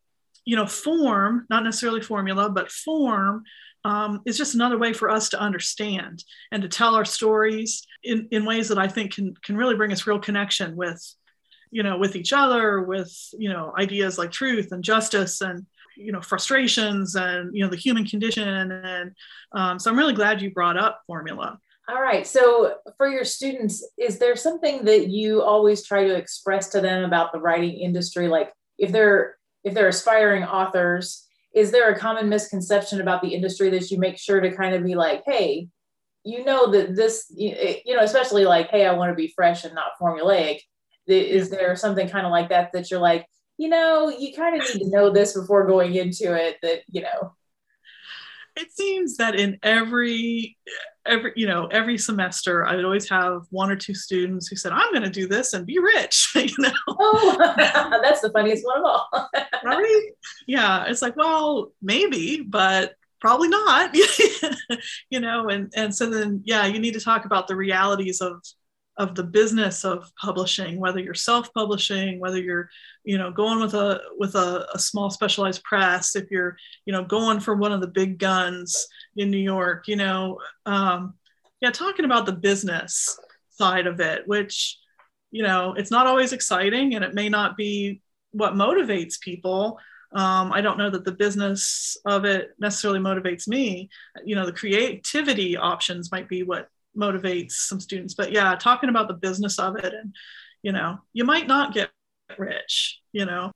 [0.44, 3.44] you know, form, not necessarily formula, but form
[3.84, 8.28] um, is just another way for us to understand and to tell our stories in,
[8.30, 11.14] in ways that I think can, can really bring us real connection with
[11.72, 16.12] you know with each other with you know ideas like truth and justice and you
[16.12, 18.70] know frustrations and you know the human condition.
[18.70, 19.12] And
[19.52, 21.58] um, so i'm really glad you brought up formula.
[21.88, 22.24] All right.
[22.24, 27.02] So for your students is there something that you always try to express to them
[27.02, 28.28] about the writing industry?
[28.28, 33.68] Like if they're if they're aspiring authors is there a common misconception about the industry
[33.70, 35.68] that you make sure to kind of be like hey
[36.24, 39.74] you know that this you know especially like hey i want to be fresh and
[39.74, 40.60] not formulaic
[41.06, 43.26] is there something kind of like that that you're like,
[43.58, 47.02] you know, you kind of need to know this before going into it that, you
[47.02, 47.34] know?
[48.56, 50.58] It seems that in every
[51.06, 54.72] every you know every semester i would always have one or two students who said
[54.72, 56.70] i'm going to do this and be rich you know?
[56.88, 57.34] Oh
[58.02, 59.30] that's the funniest one of all.
[59.64, 60.10] Right?
[60.46, 63.96] Yeah it's like well maybe but probably not.
[65.10, 68.42] You know and and so then yeah you need to talk about the realities of
[68.98, 72.68] of the business of publishing whether you're self-publishing whether you're
[73.04, 77.02] you know going with a with a, a, small specialized press if you're you know
[77.02, 81.14] going for one of the big guns in new york you know um,
[81.62, 83.18] yeah talking about the business
[83.50, 84.78] side of it which
[85.30, 88.00] you know it's not always exciting and it may not be
[88.32, 89.78] what motivates people.
[90.14, 93.88] Um, i don't know that the business of it necessarily motivates me.
[94.24, 98.14] You know the creativity options might be what motivates some students.
[98.14, 100.14] But yeah talking about the business of it and
[100.62, 101.90] you know you might not get
[102.38, 103.52] rich you know.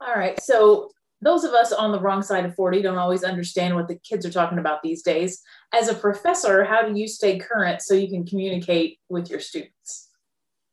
[0.00, 0.90] All right so
[1.22, 4.26] those of us on the wrong side of 40 don't always understand what the kids
[4.26, 5.42] are talking about these days.
[5.72, 10.10] As a professor how do you stay current so you can communicate with your students?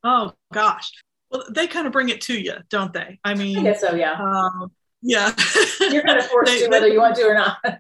[0.03, 0.91] Oh gosh.
[1.31, 3.19] Well they kind of bring it to you don't they?
[3.23, 4.13] I mean i guess so yeah.
[4.13, 5.33] um, yeah.
[5.79, 7.57] You're kind of forced they, to whether they, you want to or not.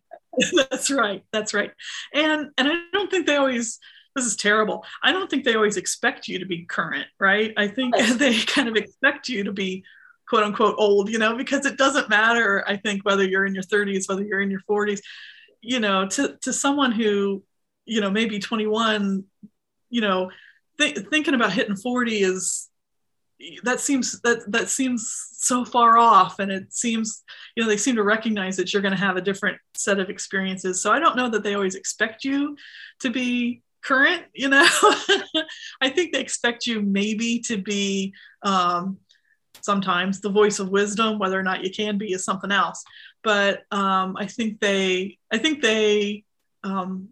[0.71, 1.71] That's right that's right.
[2.11, 3.79] And and i don't think they always
[4.15, 4.85] this is terrible.
[5.03, 7.53] I don't think they always expect you to be current, right?
[7.57, 9.83] I think they kind of expect you to be
[10.27, 13.63] quote unquote old, you know, because it doesn't matter, I think, whether you're in your
[13.63, 15.01] 30s, whether you're in your 40s,
[15.61, 17.43] you know, to, to someone who,
[17.85, 19.23] you know, maybe 21,
[19.89, 20.31] you know,
[20.79, 22.69] th- thinking about hitting 40 is
[23.63, 27.23] that seems that that seems so far off and it seems
[27.55, 30.09] you know they seem to recognize that you're going to have a different set of
[30.09, 32.55] experiences so i don't know that they always expect you
[32.99, 34.67] to be current you know?
[35.81, 38.97] I think they expect you maybe to be um,
[39.61, 42.83] sometimes the voice of wisdom whether or not you can be is something else.
[43.23, 46.23] But um, i think they i think they
[46.63, 47.09] um,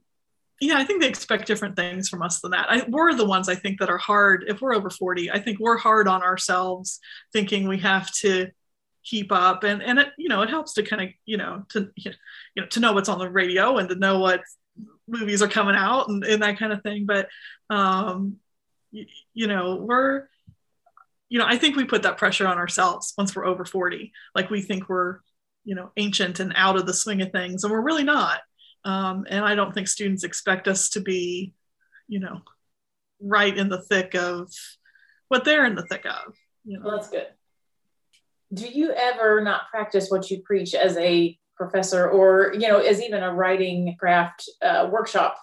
[0.60, 2.68] yeah i think they expect different things from us than that.
[2.70, 4.46] I, we're the ones i think that are hard.
[4.48, 7.00] If we're over 40 i think we're hard on ourselves
[7.34, 8.52] thinking we have to
[9.04, 9.64] keep up.
[9.64, 12.12] And and it you know it helps to kind of you know to you
[12.58, 14.42] know to know what's on the radio and to know what
[15.08, 17.06] movies are coming out and, and that kind of thing.
[17.06, 17.28] But,
[17.70, 18.38] um,
[18.92, 20.28] you, you know, we're,
[21.30, 24.12] you know, I think we put that pressure on ourselves once we're over 40.
[24.36, 25.20] Like we think we're,
[25.64, 28.42] you know, ancient and out of the swing of things, and we're really not.
[28.84, 31.54] Um, and I don't think students expect us to be,
[32.08, 32.42] you know,
[33.22, 34.52] right in the thick of
[35.28, 36.34] what they're in the thick of.
[36.66, 36.86] You know?
[36.86, 37.28] Well, that's good.
[38.54, 43.02] do you ever not practice what you preach as a professor or you know as
[43.02, 45.38] even a writing craft uh, workshop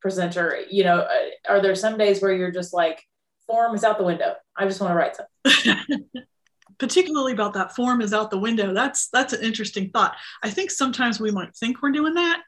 [0.00, 3.02] presenter you know uh, are there some days where you're just like
[3.46, 4.34] form is out the window.
[4.56, 6.04] I just want to write something
[6.78, 8.72] particularly about that form is out the window.
[8.72, 10.16] That's that's an interesting thought.
[10.42, 12.40] I think sometimes we might think we're doing that.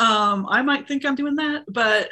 [0.00, 2.08] Um, i might think i'm doing that but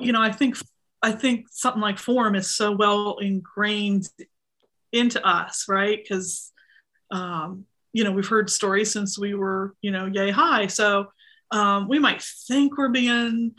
[0.00, 0.56] you know i think
[1.02, 4.08] i think something like form is so well ingrained
[4.92, 5.98] into us right?
[6.02, 6.52] Because
[7.10, 10.66] um, you know we've heard stories since we were you know yay high.
[10.66, 11.08] So
[11.50, 13.54] um, we might think we're being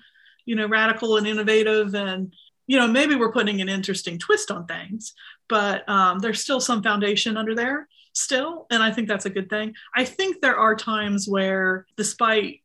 [0.46, 2.34] you know radical and innovative and
[2.68, 5.14] you know maybe we're putting an interesting twist on things
[5.48, 9.50] but um, there's still some foundation under there still and i think that's a good
[9.50, 9.74] thing.
[9.96, 12.62] I think there are times where despite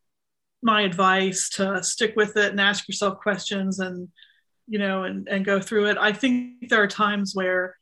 [0.63, 4.09] my advice to stick with it and ask yourself questions and
[4.67, 7.77] you know and, and go through it i think there are times where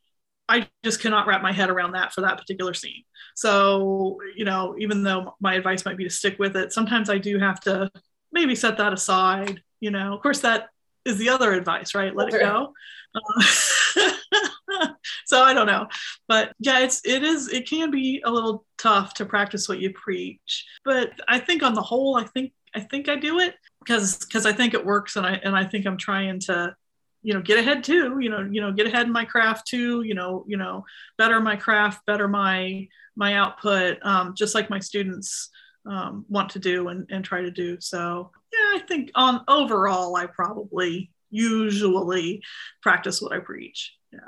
[0.49, 3.03] I just cannot wrap my head around that for that particular scene.
[3.35, 7.17] So, you know, even though my advice might be to stick with it, sometimes I
[7.17, 7.89] do have to
[8.31, 9.61] maybe set that aside.
[9.79, 10.67] You know, of course, that
[11.05, 12.15] is the other advice, right?
[12.15, 12.73] Let it go.
[13.15, 13.43] Uh,
[15.25, 15.87] so I don't know,
[16.27, 19.93] but yeah, it's it is it can be a little tough to practice what you
[19.93, 20.65] preach.
[20.83, 24.45] But I think on the whole, I think I think I do it because because
[24.45, 26.75] I think it works, and I and I think I'm trying to
[27.23, 30.03] you know get ahead too you know you know get ahead in my craft too
[30.03, 30.85] you know you know
[31.17, 35.49] better my craft better my my output um, just like my students
[35.85, 37.77] um, want to do and, and try to do.
[37.79, 42.43] So yeah i think on overall i probably usually
[42.81, 43.93] practice what i preach.
[44.11, 44.19] Yeah.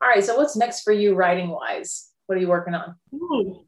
[0.00, 2.96] All right so what's next for you writing wise what are you working on?
[3.14, 3.64] Ooh.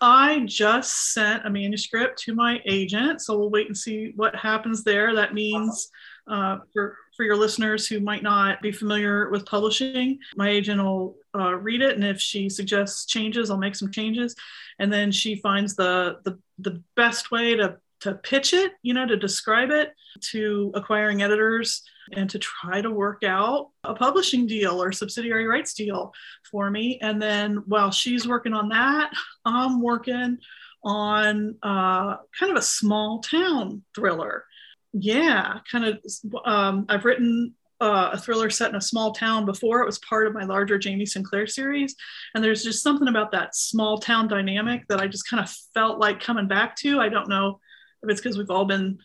[0.00, 4.82] I just sent a manuscript to my agent, so we'll wait and see what happens
[4.82, 5.14] there.
[5.14, 5.90] That means
[6.26, 11.16] uh, for for your listeners who might not be familiar with publishing, my agent will
[11.34, 14.34] uh, read it, and if she suggests changes, I'll make some changes,
[14.78, 19.06] and then she finds the the, the best way to to pitch it, you know,
[19.06, 19.92] to describe it
[20.30, 21.82] to acquiring editors
[22.14, 26.14] and to try to work out a publishing deal or subsidiary rights deal
[26.50, 26.98] for me.
[27.02, 29.12] And then while she's working on that,
[29.44, 30.38] I'm working
[30.82, 34.46] on uh, kind of a small town thriller
[34.92, 35.98] yeah, kind of.
[36.44, 39.80] Um, I've written uh, a thriller set in a small town before.
[39.80, 41.96] It was part of my larger Jamie Sinclair series.
[42.34, 45.98] And there's just something about that small town dynamic that I just kind of felt
[45.98, 47.00] like coming back to.
[47.00, 47.58] I don't know
[48.02, 48.98] if it's because we've all been,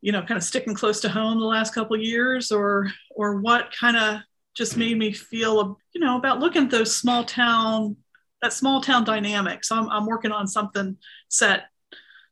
[0.00, 3.74] you know, kind of sticking close to home the last couple years or or what
[3.78, 4.20] kind of
[4.56, 7.96] just made me feel, you know, about looking at those small town,
[8.40, 9.62] that small town dynamic.
[9.64, 10.96] So I'm, I'm working on something
[11.28, 11.64] set,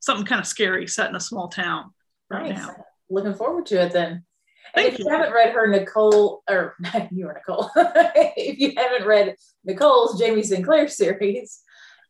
[0.01, 1.93] something kind of scary set in a small town
[2.43, 2.57] nice.
[2.57, 2.85] now.
[3.11, 4.25] Looking forward to it then.
[4.75, 6.75] And if you, you, haven't read her Nichole, or
[7.11, 7.71] you are Nichole,
[8.37, 11.61] if you haven't read Nichole's Jamie Sinclair series,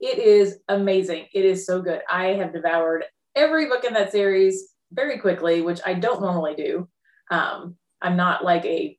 [0.00, 1.26] it is amazing.
[1.34, 2.00] It is so good.
[2.10, 6.88] I have devoured every book in that series very quickly, which I don't normally do.
[7.30, 8.98] Um, I'm not like a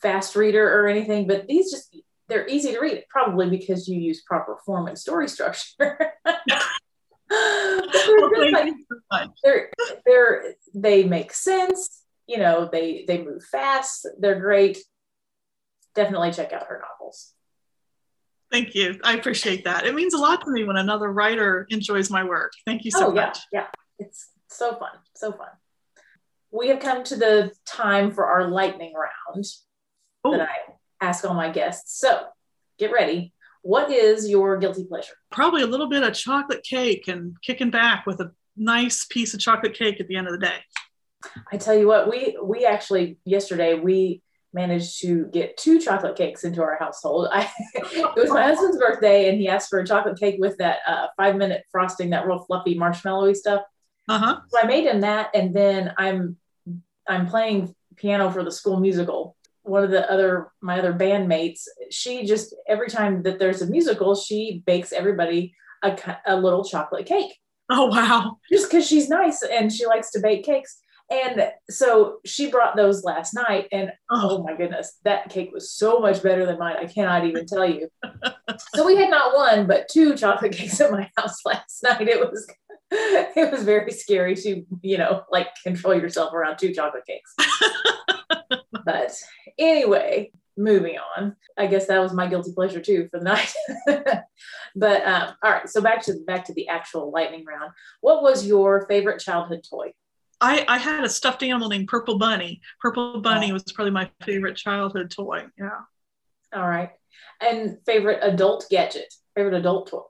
[0.00, 1.94] fast reader or anything, but these just
[2.28, 6.12] they're easy to read, probably because you use proper form and story structure.
[7.28, 9.70] they're, like, they're,
[10.06, 14.78] they're they make sense you know they they move fast they're great.
[15.94, 17.32] Definitely check out her novels.
[18.52, 19.00] Thank you.
[19.02, 19.86] I appreciate that.
[19.86, 22.52] It means a lot to me when another writer enjoys my work.
[22.66, 23.38] Thank you so oh, much.
[23.52, 23.60] yeah.
[23.60, 23.66] Yeah
[23.98, 25.48] it's so fun so fun.
[26.50, 29.44] We have come to the time for our lightning round
[30.26, 30.30] Ooh.
[30.32, 30.56] that i
[31.00, 31.98] ask all my guests.
[31.98, 32.22] So
[32.78, 33.34] get ready
[33.66, 35.14] what is your guilty pleasure?
[35.32, 39.40] Probably a little bit of chocolate cake and kicking back with a nice piece of
[39.40, 40.58] chocolate cake at the end of the day.
[41.52, 46.44] I tell you what, we we actually yesterday we managed to get two chocolate cakes
[46.44, 47.28] into our household.
[47.32, 50.78] I, it was my husband's birthday, and he asked for a chocolate cake with that
[50.86, 53.62] uh, five minute frosting, that real fluffy marshmallowy stuff.
[54.08, 54.40] Uh-huh.
[54.48, 56.36] So I made him that, and then I'm
[57.08, 59.35] I'm playing piano for the school musical,
[59.66, 64.14] one of the other my other bandmates she just every time that there's a musical
[64.14, 67.38] she bakes everybody a, a little chocolate cake.
[67.70, 68.38] Oh wow.
[68.50, 70.80] Just because she's nice and she likes to bake cakes.
[71.10, 74.38] And so she brought those last night and oh.
[74.38, 76.76] oh my goodness that cake was so much better than mine.
[76.80, 77.88] I cannot even tell you.
[78.74, 82.08] So we had not one but two chocolate cakes at my house last night.
[82.08, 82.46] It was
[82.90, 87.34] it was very scary to you know like control yourself around two chocolate cakes
[88.86, 89.12] but
[89.58, 91.36] anyway, moving on.
[91.58, 93.52] I guess that was my guilty pleasure too for the night.
[94.76, 97.72] but um, all right, so back to back to the actual lightning round.
[98.00, 99.92] What was your favorite childhood toy?
[100.40, 102.60] I, I had a stuffed animal named Purple Bunny.
[102.80, 103.54] Purple Bunny oh.
[103.54, 105.46] was probably my favorite childhood toy.
[105.58, 105.80] Yeah.
[106.54, 106.90] All right.
[107.40, 109.12] And favorite adult gadget?
[109.36, 110.00] favorite adult toy?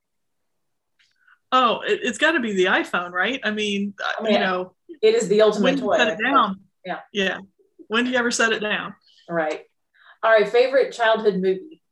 [1.52, 3.40] Oh, it, has got to be the iPhone, right?
[3.44, 5.98] I mean, uh, I mean, you know, it is the ultimate toy.
[5.98, 6.60] Set it down.
[6.84, 7.00] Yeah.
[7.12, 7.38] Yeah.
[7.88, 8.94] When do you ever set it down?
[9.28, 9.62] Right.
[10.22, 10.48] All right.
[10.48, 11.82] Favorite childhood movie?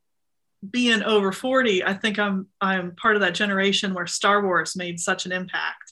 [0.69, 4.99] Being over 40, I think I'm I'm part of that generation where Star Wars made
[4.99, 5.84] such an impact.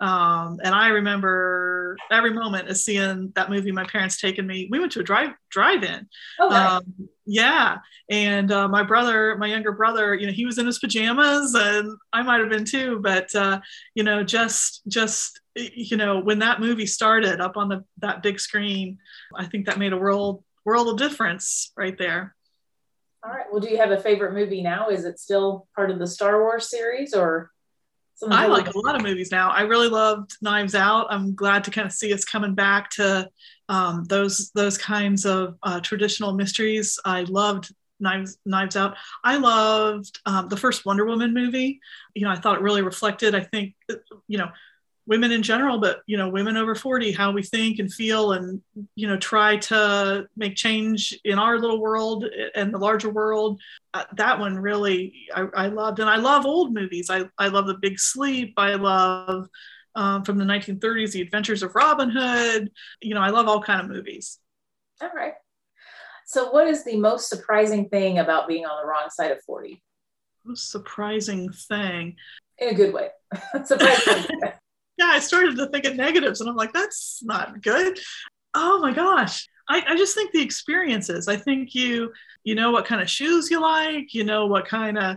[0.00, 3.70] Um, and I remember every moment of seeing that movie.
[3.70, 4.66] My parents taking me.
[4.70, 6.08] We went to a drive drive-in.
[6.40, 6.70] Oh, nice.
[6.70, 7.78] um, yeah.
[8.08, 11.96] And uh, my brother, my younger brother, you know, he was in his pajamas, and
[12.12, 13.00] I might have been too.
[13.02, 13.60] But uh,
[13.94, 18.40] you know, just just you know, when that movie started up on the that big
[18.40, 18.98] screen,
[19.36, 22.34] I think that made a world world of difference right there.
[23.22, 23.46] All right.
[23.52, 24.88] Well, do you have a favorite movie now?
[24.88, 27.50] Is it still part of the Star Wars series, or
[28.28, 29.50] I like a lot of movies now.
[29.50, 31.06] I really loved Knives Out.
[31.10, 33.28] I'm glad to kind of see us coming back to
[33.68, 36.98] um, those those kinds of uh, traditional mysteries.
[37.04, 38.96] I loved Knives Knives Out.
[39.24, 41.80] I loved um, the first Wonder Woman movie.
[42.14, 43.34] You know, I thought it really reflected.
[43.34, 43.74] I think
[44.28, 44.48] you know
[45.10, 48.62] women in general, but you know, women over 40, how we think and feel and
[48.94, 53.60] you know, try to make change in our little world and the larger world.
[53.92, 55.98] Uh, that one really I, I, loved.
[55.98, 57.10] And I love old movies.
[57.10, 58.54] I, I love The Big Sleep.
[58.56, 59.48] I love
[59.96, 62.70] um, from the 1930s, The Adventures of Robin Hood.
[63.02, 64.38] You know, I love all kind of movies.
[65.02, 65.34] All right.
[66.24, 69.82] So what is the most surprising thing about being on the wrong side of 40?
[70.44, 72.14] Most surprising thing.
[72.58, 73.08] In a good way.
[73.64, 74.26] surprising
[75.00, 77.98] yeah, I started to think of negatives and I'm like, that's not good.
[78.54, 79.48] Oh my gosh.
[79.66, 81.26] I, I just think the experiences.
[81.26, 82.12] I think you
[82.44, 85.16] you know what kind of shoes you like, you know what kind of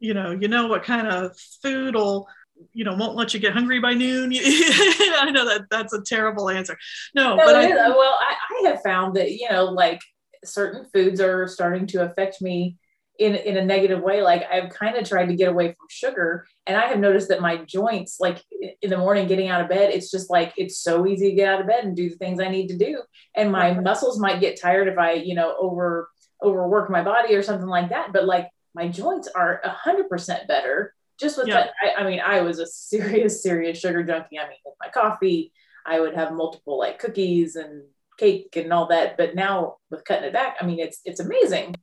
[0.00, 2.26] you know, you know what kind of food will
[2.72, 6.48] you know won't let you get hungry by noon i know that that's a terrible
[6.48, 6.78] answer
[7.12, 10.00] no, no but I, well I, I have found that you know like
[10.44, 12.76] certain foods are starting to affect me
[13.18, 16.46] in in a negative way like i've kind of tried to get away from sugar
[16.66, 18.42] and i have noticed that my joints like
[18.82, 21.48] in the morning getting out of bed it's just like it's so easy to get
[21.48, 23.00] out of bed and do the things i need to do.
[23.36, 26.08] And my muscles might get tired if i you know over
[26.42, 31.38] overwork my body or something like that but like my joints are 100% better just
[31.38, 31.54] with yeah.
[31.54, 31.70] that.
[31.80, 34.38] I, I mean i was a serious serious sugar junkie.
[34.38, 35.52] I mean with my coffee
[35.86, 37.84] i would have multiple like cookies and
[38.18, 41.74] cake and all that but now with cutting it back i mean it's it's amazing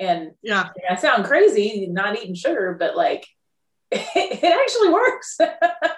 [0.00, 3.26] and yeah, I sound crazy not eating sugar, but like
[3.90, 5.38] it, actually works.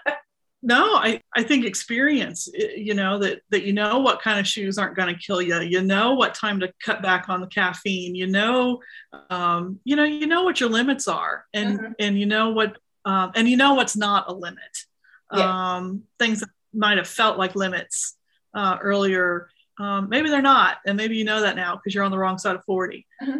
[0.62, 4.76] no, I, I think experience, you know, that, that you know what kind of shoes
[4.76, 5.60] aren't going to kill you.
[5.60, 8.14] You know what time to cut back on the caffeine.
[8.16, 8.80] You know,
[9.30, 11.92] um, you know, you know what your limits are, and mm-hmm.
[12.00, 14.58] and you know what, um, and you know what's not a limit.
[15.32, 15.76] Yeah.
[15.76, 18.16] Um, things that might have felt like limits
[18.52, 19.48] uh, earlier,
[19.78, 22.38] um, maybe they're not, and maybe you know that now because you're on the wrong
[22.38, 23.06] side of 40.
[23.22, 23.38] Mm-hmm.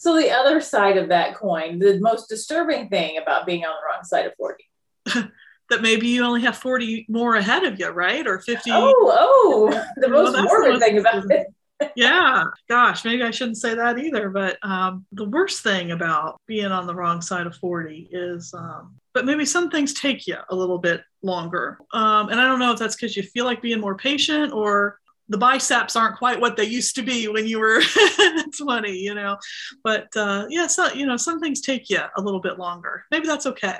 [0.00, 3.86] So the other side of that coin, the most disturbing thing about being on the
[3.86, 4.64] wrong side of 40.
[5.68, 8.26] that maybe you only have 40 more ahead of you, right?
[8.26, 8.70] Or 50.
[8.72, 11.46] Oh, oh, the most well, morbid the most thing about it.
[11.96, 14.30] yeah, gosh, maybe I shouldn't say that either.
[14.30, 18.96] But um, the worst thing about being on the wrong side of 40 is, um,
[19.12, 21.78] but maybe some things take you a little bit longer.
[21.92, 24.98] Um, and I don't know if that's because you feel like being more patient or
[25.30, 27.80] the biceps aren't quite what they used to be when you were
[28.58, 29.38] 20 you know?
[29.82, 33.04] But uh, yeah so you know some things take you a little bit longer.
[33.10, 33.78] Maybe that's okay.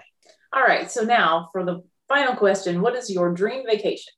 [0.52, 4.12] All right so now for the final question what is your dream vacation?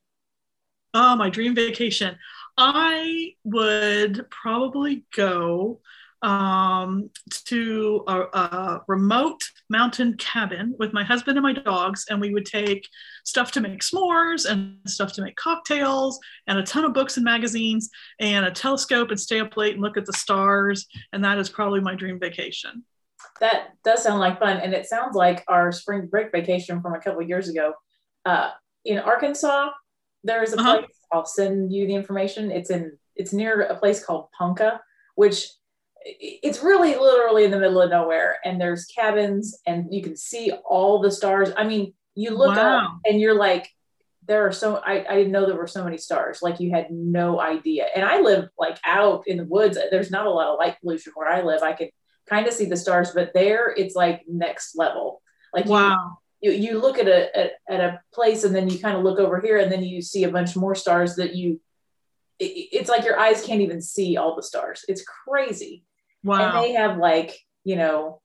[0.95, 2.17] Oh my dream vacation.
[2.57, 5.81] I would probably go
[6.23, 7.11] um,
[7.47, 12.47] to a, a, remote mountain cabin with my husband and my dogs, and we would
[12.47, 12.89] take
[13.25, 17.25] stuff to make s'mores and stuff to make cocktails, and a ton of books and
[17.25, 20.87] magazines, and a telescope, and stay up late and look at the stars.
[21.13, 22.85] And that is probably my dream vacation.
[23.41, 27.01] That does sound like fun, and it sounds like our spring break vacation from a
[27.01, 27.75] couple years ago.
[28.25, 28.51] Uh,
[28.85, 29.71] in Arkansas,
[30.23, 30.79] there is a uh-huh.
[30.79, 30.91] place.
[31.13, 32.51] I'll send you the information.
[32.53, 32.97] It's in.
[33.15, 34.81] It's near a place called Ponca,
[35.17, 35.47] which
[36.05, 40.53] it's really literally in the middle of nowhere and there's cabins and you can see
[40.53, 41.51] all the stars.
[41.57, 42.85] I mean you look wow.
[42.85, 43.69] up and you're like
[44.27, 46.41] there are so I, I didn't know there were so many stars.
[46.43, 47.87] Like you had no idea.
[47.95, 49.79] And i live like out in the woods.
[49.91, 51.63] There's not a lot of light pollution where i live.
[51.63, 51.91] I could
[52.29, 55.23] kind of see the stars but there it's like next level.
[55.53, 56.19] Like wow.
[56.41, 59.03] you, you, you look at a at, at a place and then you kind of
[59.03, 61.61] look over here and then you see a bunch more stars that you
[62.39, 64.85] it, it's like your eyes can't even see all the stars.
[64.89, 65.85] It's crazy
[66.25, 66.57] Wow.
[66.57, 68.21] And they have like, you know,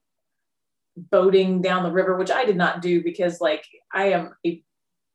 [0.95, 4.63] boating down the river, which I did not do because like I am a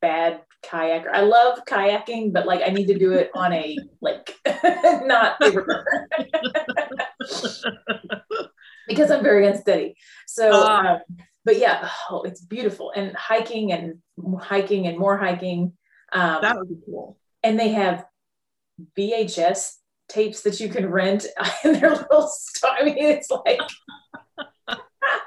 [0.01, 1.11] bad kayaker.
[1.12, 4.37] I love kayaking, but like I need to do it on a lake,
[5.05, 6.09] not a river.
[8.89, 9.97] because I'm very unsteady.
[10.26, 10.99] So, uh, um,
[11.45, 13.99] but yeah, oh, it's beautiful and hiking and
[14.41, 15.72] hiking and more hiking.
[16.12, 17.18] Um, that would be cool.
[17.43, 18.05] And they have
[18.97, 19.74] VHS
[20.13, 21.27] tapes that you can rent
[21.65, 22.71] in their little store.
[22.79, 23.61] I mean, it's like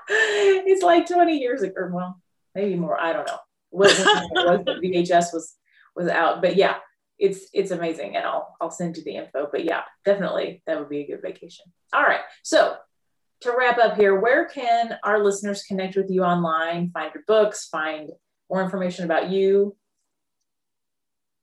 [0.09, 2.21] it's like 20 years ago, or well,
[2.53, 2.99] maybe more.
[2.99, 3.39] I don't know
[3.75, 3.97] was,
[4.33, 5.55] but VHS was
[5.95, 6.41] was out.
[6.41, 6.77] But yeah,
[7.19, 9.47] it's it's amazing, and I'll I'll send you the info.
[9.51, 11.65] But yeah, definitely that would be a good vacation.
[11.93, 12.77] All right, so
[13.41, 17.67] to wrap up here, where can our listeners connect with you online, find your books,
[17.67, 18.09] find
[18.49, 19.75] more information about you?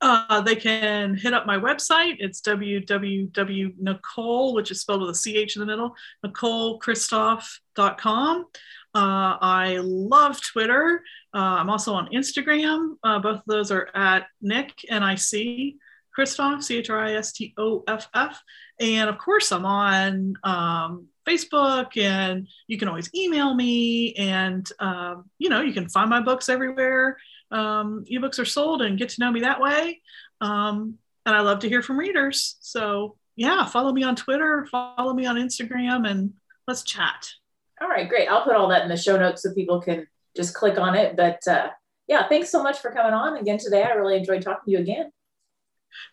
[0.02, 2.16] Uh, they can hit up my website.
[2.18, 5.94] It's www.nichole, which is spelled with a CH in the middle,
[6.26, 8.46] NicholeChristoff.com.
[8.94, 11.02] Uh, I love Twitter.
[11.32, 12.96] Uh, I'm also on Instagram.
[13.04, 15.76] Uh, both of those are at Nick, N-I-C,
[16.18, 18.42] Christoff, C-H-R-I-S-T-O-F-F.
[18.80, 24.12] And of course, I'm on um, Facebook, and you can always email me.
[24.14, 27.16] And um, you know, you can find my books everywhere.
[27.52, 30.00] Um, ebooks are sold, and get to know me that way.
[30.40, 32.56] Um, and I love to hear from readers.
[32.60, 36.32] So yeah, follow me on Twitter, follow me on Instagram, and
[36.66, 37.28] let's chat.
[37.80, 38.28] All right, great.
[38.28, 41.16] I'll put all that in the show notes so people can just click on it.
[41.16, 41.70] But uh,
[42.06, 43.82] yeah, thanks so much for coming on again today.
[43.82, 45.10] I really enjoyed talking to you again.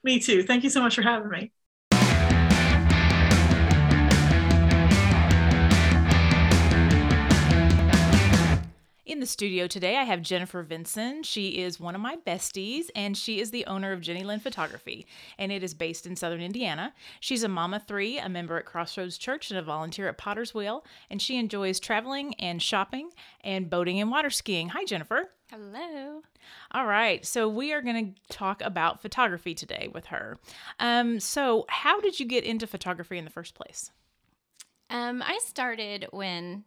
[0.03, 0.43] Me too.
[0.43, 1.51] Thank you so much for having me.
[9.09, 11.23] In the studio today, I have Jennifer Vinson.
[11.23, 15.07] She is one of my besties, and she is the owner of Jenny Lynn Photography,
[15.39, 16.93] and it is based in Southern Indiana.
[17.19, 20.85] She's a mama three, a member at Crossroads Church, and a volunteer at Potter's Wheel,
[21.09, 23.09] and she enjoys traveling and shopping
[23.43, 24.69] and boating and water skiing.
[24.69, 25.31] Hi, Jennifer.
[25.49, 26.21] Hello.
[26.69, 30.37] All right, so we are going to talk about photography today with her.
[30.79, 33.89] Um, so, how did you get into photography in the first place?
[34.91, 36.65] Um, I started when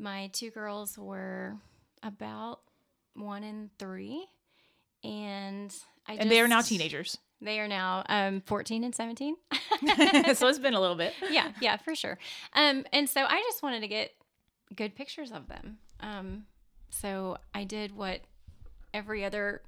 [0.00, 1.56] my two girls were
[2.02, 2.60] about
[3.14, 4.26] one and three,
[5.04, 5.74] and
[6.06, 7.18] I and they are now teenagers.
[7.42, 9.34] They are now um, 14 and 17.
[10.34, 11.14] so it's been a little bit.
[11.30, 12.18] Yeah, yeah, for sure.
[12.54, 14.12] Um, and so I just wanted to get
[14.74, 15.78] good pictures of them.
[16.00, 16.44] Um,
[16.90, 18.20] so I did what
[18.92, 19.62] every other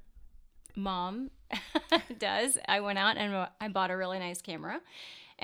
[0.75, 1.31] mom
[2.19, 2.59] does.
[2.67, 4.79] I went out and I bought a really nice camera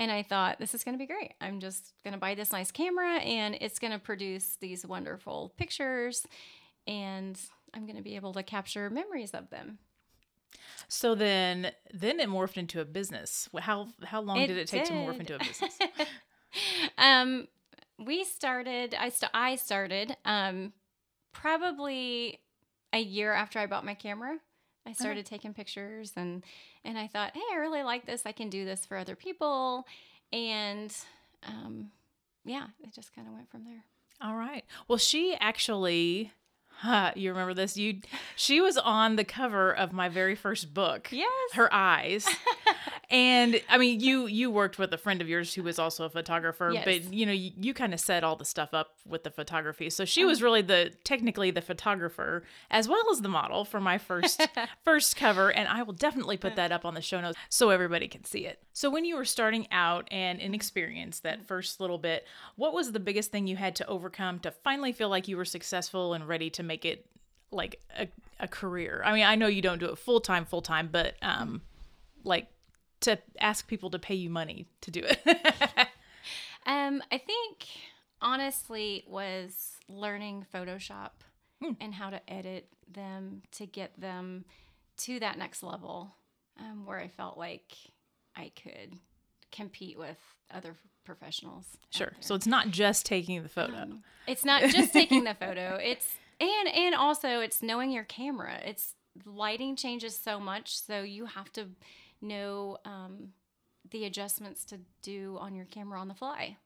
[0.00, 1.34] and I thought, this is going to be great.
[1.42, 5.52] I'm just going to buy this nice camera and it's going to produce these wonderful
[5.58, 6.26] pictures
[6.86, 7.38] and
[7.74, 9.78] I'm going to be able to capture memories of them.
[10.88, 13.48] So then then it morphed into a business.
[13.60, 14.88] How how long it did it take did.
[14.88, 15.78] to morph into a business?
[16.98, 17.46] um
[17.98, 20.72] we started I st- I started um
[21.32, 22.40] probably
[22.92, 24.38] a year after I bought my camera.
[24.86, 24.94] I uh-huh.
[24.98, 25.36] started uh-huh.
[25.36, 26.44] taking pictures and
[26.84, 28.22] and I thought, hey, I really like this.
[28.24, 29.86] I can do this for other people,
[30.32, 30.94] and
[31.46, 31.90] um,
[32.44, 33.84] yeah, it just kind of went from there.
[34.22, 34.64] All right.
[34.88, 36.32] Well, she actually
[36.80, 37.76] Huh, you remember this?
[37.76, 38.00] You
[38.36, 41.08] she was on the cover of my very first book.
[41.10, 41.30] Yes.
[41.52, 42.26] Her eyes.
[43.10, 46.10] and I mean, you you worked with a friend of yours who was also a
[46.10, 46.84] photographer, yes.
[46.84, 49.90] but you know, you, you kind of set all the stuff up with the photography.
[49.90, 50.44] So she was uh-huh.
[50.44, 54.46] really the technically the photographer as well as the model for my first
[54.84, 58.08] first cover, and I will definitely put that up on the show notes so everybody
[58.08, 58.62] can see it.
[58.72, 62.26] So when you were starting out and inexperienced that first little bit,
[62.56, 65.44] what was the biggest thing you had to overcome to finally feel like you were
[65.44, 67.04] successful and ready to make it
[67.50, 68.06] like a,
[68.38, 69.02] a career?
[69.04, 71.62] I mean, I know you don't do it full time, full time, but um,
[72.22, 72.46] like
[73.00, 75.20] to ask people to pay you money to do it.
[76.66, 77.66] um, I think
[78.22, 81.10] honestly was learning Photoshop
[81.60, 81.72] hmm.
[81.80, 84.44] and how to edit them to get them
[84.98, 86.14] to that next level
[86.60, 87.72] um, where I felt like
[88.36, 88.98] I could
[89.50, 90.18] compete with
[90.52, 91.66] other professionals.
[91.90, 92.12] Sure.
[92.20, 93.74] So it's not just taking the photo.
[93.74, 95.78] Um, it's not just taking the photo.
[95.82, 96.06] It's
[96.40, 98.58] and and also it's knowing your camera.
[98.64, 101.66] It's lighting changes so much, so you have to
[102.20, 103.32] know um,
[103.90, 106.56] the adjustments to do on your camera on the fly.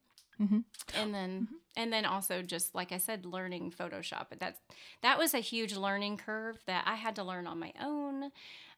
[0.41, 0.61] Mm-hmm.
[0.97, 1.55] And then mm-hmm.
[1.77, 4.27] and then also just like I said, learning Photoshop.
[4.39, 4.57] That
[5.03, 8.31] that was a huge learning curve that I had to learn on my own.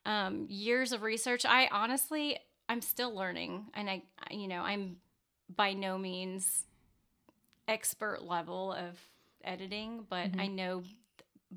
[0.04, 1.44] Um, years of research.
[1.44, 2.38] I honestly
[2.68, 4.96] I'm still learning, and I you know I'm
[5.54, 6.64] by no means
[7.68, 8.98] expert level of
[9.46, 10.40] editing, but mm-hmm.
[10.40, 10.82] I know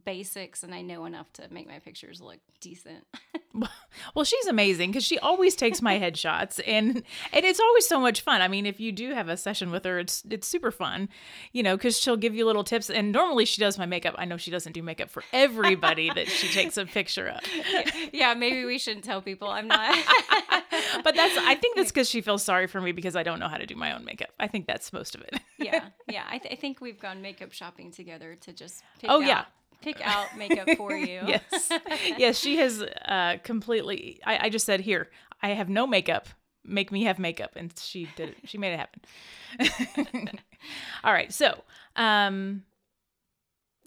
[0.06, 3.06] basics and I know enough to make my pictures look decent.
[4.16, 8.22] well, she's amazing because she always takes my headshots and and it's always so much
[8.22, 8.42] fun.
[8.42, 11.10] I mean, if you do have a session with her, it's it's super fun,
[11.54, 12.90] you know, because she'll give you little tips.
[12.90, 14.16] And normally she does my makeup.
[14.18, 17.40] I know she doesn't do makeup for everybody that she takes a picture of.
[18.14, 19.98] yeah, maybe we shouldn't tell people I'm not.
[21.04, 23.48] but that's I think that's because she feels sorry for me because I don't know
[23.48, 24.30] how to do my own makeup.
[24.40, 25.40] I think that's most of it.
[25.58, 26.26] yeah, yeah.
[26.30, 28.84] I, th- I think we've gone makeup shopping together to just.
[29.08, 29.46] oh yeah
[29.82, 31.22] pick out makeup for you.
[31.26, 31.72] yes.
[32.18, 34.20] Yes, she has uh, completely.
[34.26, 35.10] I, I just said, here,
[35.42, 36.28] I have no makeup.
[36.64, 37.52] Make me have makeup.
[37.56, 38.38] And she did it.
[38.46, 40.40] She made it happen.
[41.04, 41.32] All right.
[41.32, 41.64] So,
[41.96, 42.64] um,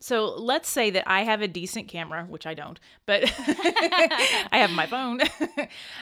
[0.00, 4.70] so let's say that I have a decent camera, which I don't, but I have
[4.72, 5.20] my phone.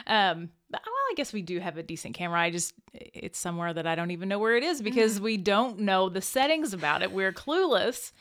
[0.07, 0.81] um, well,
[1.11, 2.39] I guess we do have a decent camera.
[2.39, 5.23] I just, it's somewhere that I don't even know where it is because mm.
[5.23, 7.11] we don't know the settings about it.
[7.11, 8.11] We're clueless.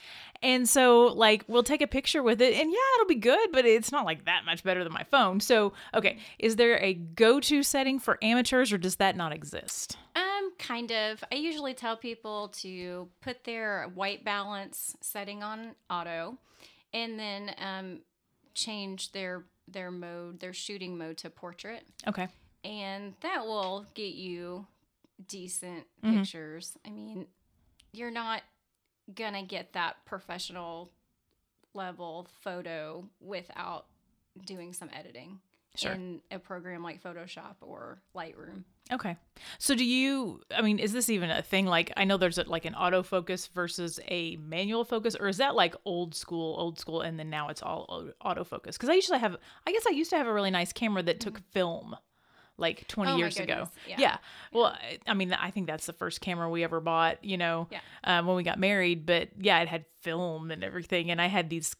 [0.43, 3.67] And so, like, we'll take a picture with it, and yeah, it'll be good, but
[3.67, 5.39] it's not like that much better than my phone.
[5.41, 9.99] So, okay, is there a go to setting for amateurs, or does that not exist?
[10.17, 11.23] Um, kind of.
[11.31, 16.39] I usually tell people to put their white balance setting on auto,
[16.95, 18.01] and then um,
[18.55, 21.83] change their their mode, their shooting mode to portrait.
[22.09, 22.29] Okay.
[22.65, 24.67] And that will get you
[25.29, 26.19] decent mm-hmm.
[26.19, 26.77] pictures.
[26.87, 27.27] I mean,
[27.93, 28.43] you're not
[29.15, 30.91] gonna get that professional
[31.75, 33.87] level photo without
[34.45, 35.39] doing some editing
[35.77, 35.93] sure.
[35.93, 38.65] in a program like Photoshop or Lightroom.
[38.93, 39.17] Okay.
[39.59, 42.45] So do you I mean is this even a thing like I know there's a,
[42.45, 47.03] like an autofocus versus a manual focus or is that like old school old school
[47.03, 48.79] and then now it's all autofocus?
[48.79, 49.37] Cuz I usually have
[49.67, 51.53] I guess I used to have a really nice camera that took mm-hmm.
[51.53, 51.97] film
[52.61, 53.69] like 20 oh years ago.
[53.89, 53.97] Yeah.
[53.99, 54.17] yeah.
[54.53, 57.81] Well, I mean, I think that's the first camera we ever bought, you know, yeah.
[58.05, 59.07] um, when we got married.
[59.07, 61.11] But yeah, it had film and everything.
[61.11, 61.75] And I had these,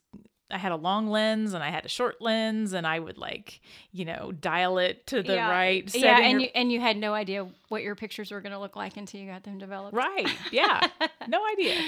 [0.51, 3.61] I had a long lens and I had a short lens and I would like,
[3.93, 5.51] you know, dial it to the yeah.
[5.51, 5.95] right.
[5.95, 6.19] Yeah.
[6.19, 8.97] And you, and you had no idea what your pictures were going to look like
[8.97, 9.95] until you got them developed.
[9.95, 10.29] Right.
[10.51, 10.89] Yeah.
[11.29, 11.81] no idea.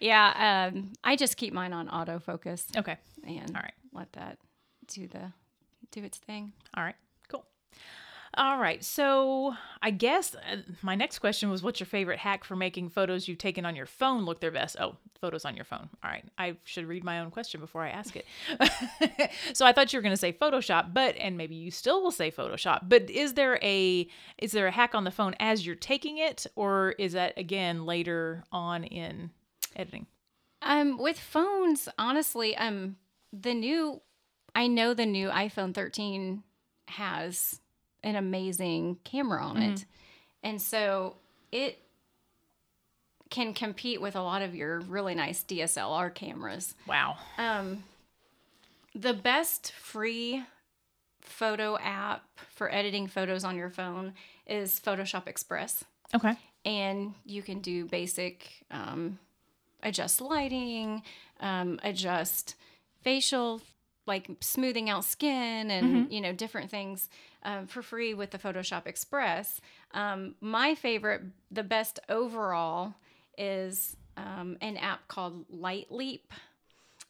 [0.00, 0.70] Yeah.
[0.72, 2.76] Um, I just keep mine on autofocus.
[2.76, 2.96] Okay.
[3.26, 3.74] And all right.
[3.92, 4.38] let that
[4.88, 5.32] do the,
[5.90, 6.52] do its thing.
[6.76, 6.96] All right.
[8.34, 8.82] All right.
[8.82, 13.28] So I guess uh, my next question was what's your favorite hack for making photos
[13.28, 14.76] you've taken on your phone look their best?
[14.80, 15.90] Oh, photos on your phone.
[16.02, 16.24] All right.
[16.38, 18.24] I should read my own question before I ask it.
[19.52, 22.10] so I thought you were going to say Photoshop, but and maybe you still will
[22.10, 22.88] say Photoshop.
[22.88, 24.08] But is there a
[24.38, 27.84] is there a hack on the phone as you're taking it or is that again
[27.84, 29.30] later on in
[29.76, 30.06] editing?
[30.62, 32.96] Um with phones, honestly, um
[33.30, 34.00] the new
[34.54, 36.42] I know the new iPhone 13
[36.88, 37.60] has
[38.02, 39.72] an amazing camera on mm-hmm.
[39.72, 39.84] it.
[40.42, 41.16] And so
[41.50, 41.78] it
[43.30, 46.74] can compete with a lot of your really nice DSLR cameras.
[46.86, 47.16] Wow.
[47.38, 47.84] Um,
[48.94, 50.44] the best free
[51.20, 54.12] photo app for editing photos on your phone
[54.46, 55.84] is Photoshop Express.
[56.14, 56.34] Okay.
[56.64, 59.18] And you can do basic um,
[59.82, 61.02] adjust lighting,
[61.40, 62.54] um, adjust
[63.02, 63.60] facial,
[64.06, 66.12] like smoothing out skin, and mm-hmm.
[66.12, 67.08] you know different things
[67.44, 69.60] um, for free with the Photoshop Express.
[69.94, 72.94] Um, my favorite, the best overall,
[73.38, 76.32] is um, an app called Lightleap.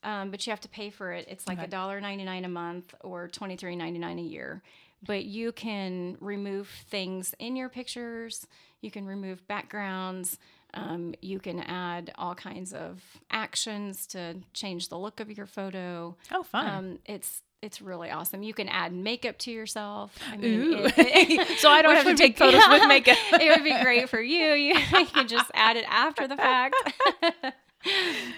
[0.05, 1.27] Um, but you have to pay for it.
[1.29, 4.63] It's like a dollar ninety nine a month or twenty three ninety nine a year.
[5.05, 8.47] But you can remove things in your pictures.
[8.81, 10.39] You can remove backgrounds.
[10.75, 16.17] Um, you can add all kinds of actions to change the look of your photo.
[16.31, 16.67] Oh, fun!
[16.67, 18.43] Um, it's it's really awesome.
[18.43, 20.19] You can add makeup to yourself.
[20.31, 23.17] I mean, it, it, so I don't have to take photos yeah, with makeup.
[23.33, 24.53] it would be great for you.
[24.53, 26.75] You, you can just add it after the fact.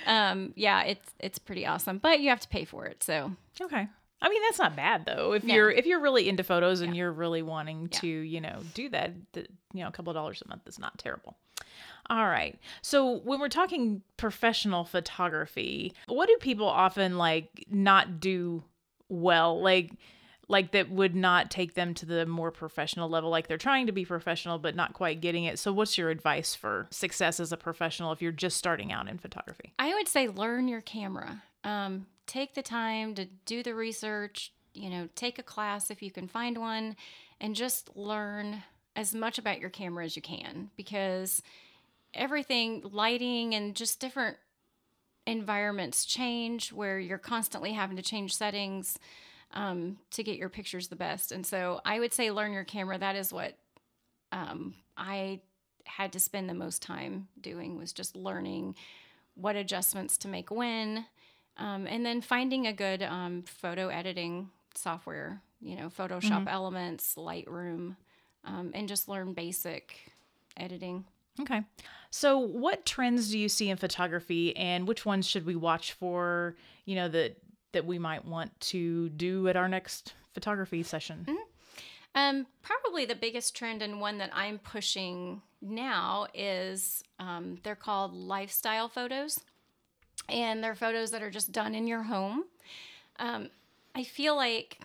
[0.07, 3.03] um, yeah, it's it's pretty awesome, but you have to pay for it.
[3.03, 3.89] So okay.
[4.20, 5.32] I mean that's not bad though.
[5.32, 7.01] If you're if you're really into photos and yeah.
[7.01, 10.43] you're really wanting to you know do that, the, you know a couple of dollars
[10.45, 11.37] a month is not terrible.
[12.11, 12.59] All right.
[12.82, 18.64] So when we're talking professional photography, what do people often like not do
[19.09, 19.61] well?
[19.61, 19.92] Like
[20.46, 23.30] like that would not take them to the more professional level?
[23.30, 25.59] Like they're trying to be professional but not quite getting it.
[25.59, 29.18] So what's your advice for success as a professional if you're just starting out in
[29.18, 29.72] photography?
[29.78, 31.42] I would say learn your camera.
[31.64, 36.11] Um, take the time to do the research you know take a class if you
[36.11, 36.96] can find one
[37.40, 38.62] and just learn
[38.96, 41.42] as much about your camera as you can because
[42.15, 44.37] everything lighting and just different
[45.27, 48.99] environments change where you're constantly having to change settings
[49.53, 51.33] um, to get your pictures the best.
[51.33, 52.99] And so I would say learn your camera.
[52.99, 53.57] That is what
[54.33, 55.41] um, I
[55.85, 58.75] had to spend the most time doing was just learning
[59.35, 61.07] what adjustments to make when,
[61.57, 66.49] Um, and then finding a good um, photo editing software, you know, Photoshop mm-hmm.
[66.49, 67.97] Elements, Lightroom,
[68.45, 70.12] um, and just learn basic
[70.57, 71.05] editing.
[71.41, 71.62] Okay.
[72.11, 76.55] So, what trends do you see in photography, and which ones should we watch for?
[76.85, 77.39] You know that
[77.72, 81.26] that we might want to do at our next photography session.
[81.28, 81.37] Mm-hmm.
[82.16, 88.14] Um, probably the biggest trend and one that I'm pushing now is um, they're called
[88.14, 89.41] lifestyle photos,
[90.28, 92.45] and they're photos that are just done in your home.
[93.18, 93.51] Um,
[93.95, 94.78] I feel like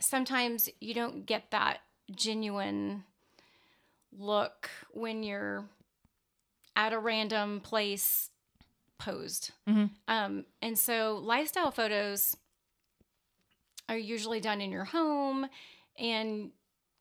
[0.00, 1.78] sometimes you don't get that
[2.14, 3.04] genuine
[4.16, 5.64] look when you're
[6.76, 8.30] at a random place
[8.98, 9.52] posed.
[9.68, 9.86] Mm-hmm.
[10.06, 12.36] Um, and so lifestyle photos
[13.88, 15.46] are usually done in your home
[15.98, 16.50] and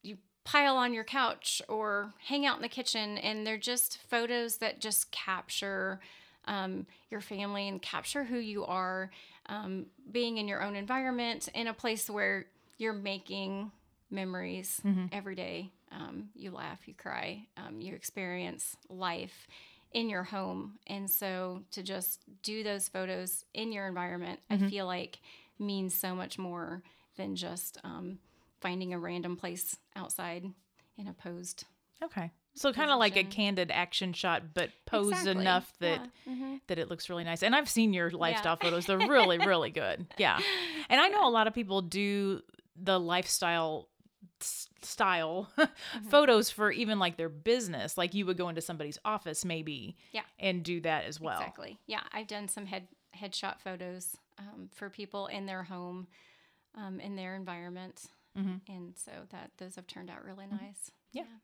[0.04, 4.58] you pile on your couch or hang out in the kitchen and they're just photos
[4.58, 6.00] that just capture
[6.46, 9.12] um, your family and capture who you are
[9.48, 12.46] um, being in your own environment in a place where
[12.78, 13.72] you're making
[14.10, 15.08] memories mm-hmm.
[15.12, 19.48] every day um, you laugh, you cry, um, you experience life
[19.94, 20.78] in your home.
[20.88, 24.66] And so to just do those photos in your environment, mm-hmm.
[24.66, 25.20] I feel like
[25.60, 26.84] means so much more
[27.16, 28.20] than just um,
[28.62, 30.46] finding a random place outside
[30.98, 31.66] in a posed.
[32.04, 32.32] Okay.
[32.54, 35.42] So kind of like a candid action shot, but posed exactly.
[35.42, 36.34] enough that yeah.
[36.34, 36.56] mm-hmm.
[36.66, 37.44] that it looks really nice.
[37.44, 38.70] And I've seen your lifestyle yeah.
[38.70, 40.08] photos; they're really, really good.
[40.18, 40.40] Yeah,
[40.90, 42.42] and I know a lot of people do
[42.76, 43.90] the lifestyle
[44.44, 46.10] style mm-hmm.
[46.10, 50.22] photos for even like their business like you would go into somebody's office maybe yeah
[50.40, 54.90] and do that as well exactly yeah i've done some head headshot photos um, for
[54.90, 56.08] people in their home
[56.76, 58.04] um, in their environment
[58.38, 58.56] mm-hmm.
[58.68, 60.64] and so that those have turned out really mm-hmm.
[60.66, 61.24] nice yeah.
[61.24, 61.38] yeah.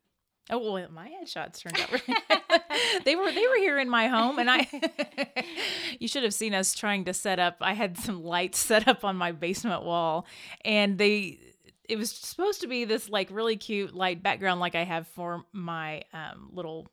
[0.50, 2.20] Oh well, my headshots turned out really.
[3.06, 4.68] they were they were here in my home, and I.
[6.00, 7.58] you should have seen us trying to set up.
[7.62, 10.26] I had some lights set up on my basement wall,
[10.66, 11.39] and they
[11.90, 15.44] it was supposed to be this like really cute light background like I have for
[15.52, 16.88] my um, little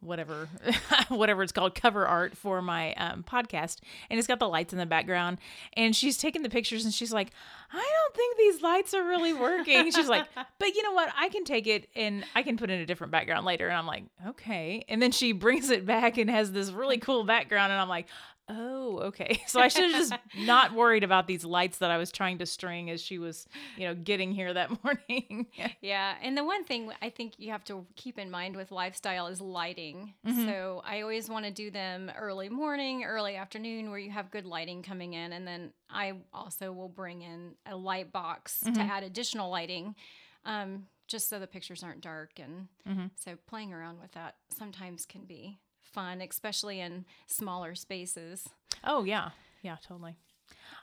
[0.00, 0.48] whatever
[1.08, 3.78] whatever it's called cover art for my um, podcast.
[4.08, 5.38] And it's got the lights in the background.
[5.72, 7.30] And she's taking the pictures and she's like
[7.72, 9.90] i don't think these lights are really working.
[9.90, 10.26] She's like
[10.58, 11.12] but you know what?
[11.18, 13.68] I can take it and i can put in a different background later.
[13.68, 14.84] And i'm like okay.
[14.88, 17.72] And then she brings it back and has this really cool background.
[17.72, 18.06] And i'm like
[18.48, 19.42] Oh, okay.
[19.48, 22.46] So I should have just not worried about these lights that I was trying to
[22.46, 23.46] string as she was,
[23.76, 25.46] you know, getting here that morning.
[25.80, 26.14] yeah.
[26.22, 29.40] And the one thing I think you have to keep in mind with lifestyle is
[29.40, 30.14] lighting.
[30.26, 30.46] Mm-hmm.
[30.46, 34.44] So I always want to do them early morning, early afternoon where you have good
[34.44, 35.32] lighting coming in.
[35.32, 38.74] And then I also will bring in a light box mm-hmm.
[38.74, 39.94] to add additional lighting.
[40.44, 43.06] Um, just so the pictures aren't dark and mm-hmm.
[43.16, 45.58] so playing around with that sometimes can be
[45.92, 48.48] fun, especially in smaller spaces.
[48.84, 49.30] Oh yeah,
[49.62, 50.16] yeah, totally.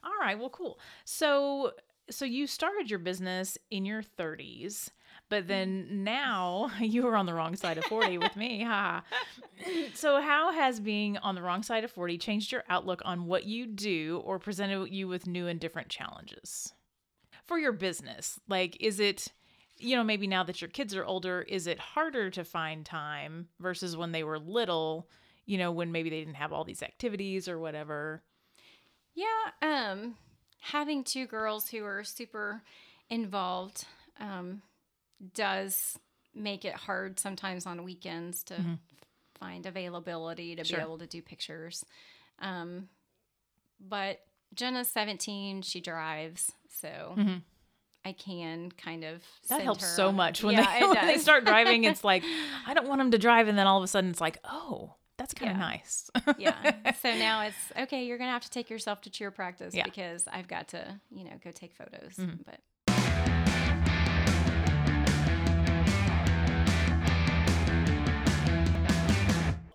[0.03, 0.79] All right, well, cool.
[1.03, 1.71] So,
[2.09, 4.89] so you started your business in your 30s,
[5.29, 8.63] but then now you were on the wrong side of 40 with me.
[8.63, 9.03] Ha.
[9.93, 13.45] so, how has being on the wrong side of 40 changed your outlook on what
[13.45, 16.73] you do or presented you with new and different challenges
[17.45, 18.39] for your business?
[18.47, 19.31] Like, is it
[19.77, 23.47] you know, maybe now that your kids are older, is it harder to find time
[23.59, 25.09] versus when they were little,
[25.45, 28.23] you know, when maybe they didn't have all these activities or whatever?
[29.13, 29.25] Yeah,
[29.61, 30.15] um
[30.59, 32.63] having two girls who are super
[33.09, 33.85] involved
[34.19, 34.61] um
[35.33, 35.97] does
[36.33, 38.73] make it hard sometimes on weekends to mm-hmm.
[39.39, 40.77] find availability to sure.
[40.77, 41.85] be able to do pictures.
[42.39, 42.89] Um
[43.79, 44.19] but
[44.53, 47.37] Jenna's 17, she drives, so mm-hmm.
[48.05, 51.85] I can kind of that helps so much when, yeah, they, when they start driving.
[51.85, 52.23] It's like
[52.67, 54.93] I don't want them to drive, and then all of a sudden it's like, oh,
[55.17, 55.63] that's kind of yeah.
[55.63, 56.11] nice.
[56.37, 56.91] yeah.
[57.01, 58.05] So now it's okay.
[58.05, 59.85] You're gonna have to take yourself to cheer practice yeah.
[59.85, 62.15] because I've got to, you know, go take photos.
[62.17, 62.43] Mm-hmm.
[62.45, 62.59] But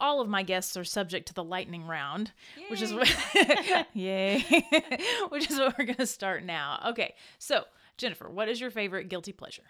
[0.00, 2.64] all of my guests are subject to the lightning round, Yay.
[2.68, 3.12] which is what
[3.92, 4.44] Yay.
[5.30, 6.80] which is what we're gonna start now.
[6.90, 7.64] Okay, so
[8.00, 9.64] Jennifer, what is your favorite guilty pleasure?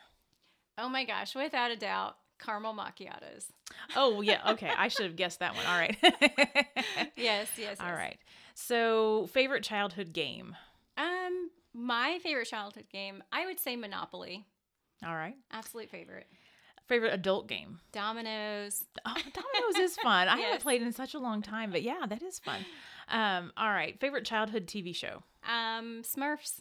[0.79, 3.47] Oh my gosh, without a doubt, caramel macchiatos.
[3.97, 4.41] Oh, yeah.
[4.53, 4.71] Okay.
[4.75, 5.67] I should have guessed that one.
[5.67, 5.97] All right.
[7.17, 7.79] yes, yes.
[7.81, 7.97] All yes.
[7.97, 8.19] right.
[8.55, 10.57] So, favorite childhood game?
[10.97, 14.47] Um, my favorite childhood game, I would say Monopoly.
[15.05, 15.37] All right.
[15.51, 16.27] Absolute favorite.
[16.87, 17.81] Favorite adult game?
[17.93, 18.85] Dominoes.
[19.05, 20.29] Oh, Dominoes is fun.
[20.29, 20.45] I yes.
[20.45, 22.65] haven't played in such a long time, but yeah, that is fun.
[23.09, 23.99] Um, all right.
[24.01, 25.23] Favorite childhood TV show?
[25.49, 26.61] Um, Smurfs.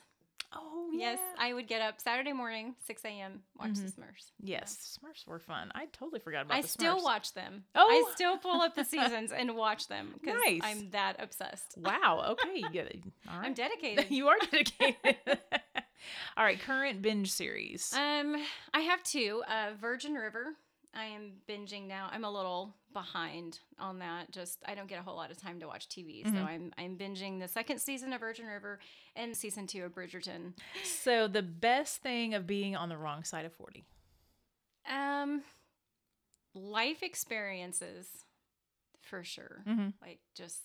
[0.53, 1.11] Oh yeah.
[1.11, 3.43] Yes, I would get up Saturday morning, 6 a.m.
[3.59, 3.85] Watch Mhm.
[3.95, 4.31] the Smurfs.
[4.41, 5.71] Yes, Smurfs were fun.
[5.75, 7.65] I totally forgot about I still watch them.
[7.75, 7.87] Oh.
[7.87, 10.61] I still pull up the seasons and watch them because Nice.
[10.63, 11.75] I'm that obsessed.
[11.77, 12.25] Wow.
[12.31, 12.57] Okay.
[12.59, 13.03] You get it.
[13.27, 13.45] Right.
[13.45, 14.09] I'm dedicated.
[14.09, 15.17] you are dedicated.
[16.35, 16.59] All right.
[16.59, 17.93] Current binge series.
[17.93, 18.35] Um,
[18.73, 19.43] I have two.
[19.47, 20.55] Uh, Virgin River.
[20.93, 22.09] I am binging now.
[22.11, 24.31] I'm a little behind on that.
[24.31, 26.45] Just I don't get a whole lot of time to watch TV, so Mhm.
[26.45, 28.79] I'm I'm binging the second season of Virgin River
[29.15, 30.53] and season two of Bridgerton.
[30.83, 33.85] so the best thing of being on the wrong side of forty.
[34.87, 35.43] Um,
[36.55, 38.25] life experiences,
[39.01, 39.63] for sure.
[39.67, 39.93] Mhm.
[40.01, 40.57] Like just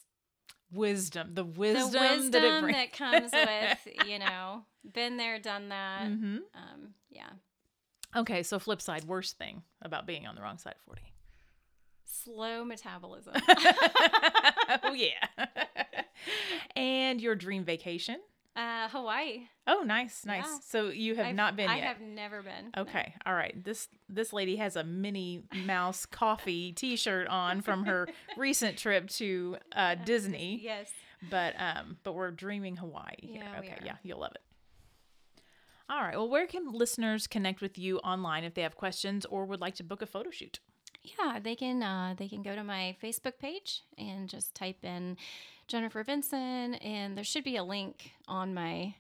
[0.73, 1.35] Wisdom.
[1.35, 6.09] The wisdom, the wisdom, that, that, comes with you know been there, done that.
[6.09, 7.31] hmm Um, yeah,
[8.17, 8.43] Okay.
[8.43, 9.05] So flip side.
[9.05, 11.03] Worst thing about being on the wrong side of forty.
[12.05, 13.35] slow metabolism.
[14.85, 15.47] oh yeah.
[16.77, 18.17] and your dream vacation.
[18.57, 19.49] uh, Hawaii.
[19.67, 20.45] Oh, nice, nice.
[20.47, 20.59] Yeah.
[20.65, 21.85] So you have I've- not been I yet.
[21.87, 22.71] have never been.
[22.77, 22.83] no.
[22.83, 23.63] Okay, all right.
[23.65, 29.57] This this lady has a Minnie Mouse coffee T-shirt on from her recent trip to
[29.73, 30.61] uh, Disney.
[30.63, 30.91] Yes.
[31.31, 33.15] But um, but we're dreaming Hawaii.
[33.21, 33.43] here.
[33.43, 34.43] Yeah, okay, yeah, you'll love it.
[35.91, 36.17] All right.
[36.17, 39.75] Well, where can listeners connect with you online if they have questions or would like
[39.77, 40.59] to book a photo shoot?
[41.03, 45.19] Yeah, they can uh, they can go to my Facebook page and just type in
[45.69, 48.95] Jennifer Vinson, and there should be a link on my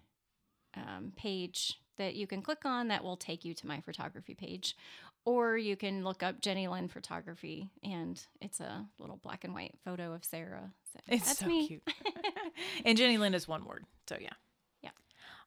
[0.76, 4.76] um, page that you can click on that will take you to my photography page,
[5.24, 9.74] or you can look up Jenny Lynn Photography, and it's a little black and white
[9.85, 10.72] photo of Sarah.
[10.93, 11.68] So It's so me.
[11.68, 11.89] cute.
[12.85, 13.85] and Jenny Lynn is one word.
[14.09, 14.32] So yeah.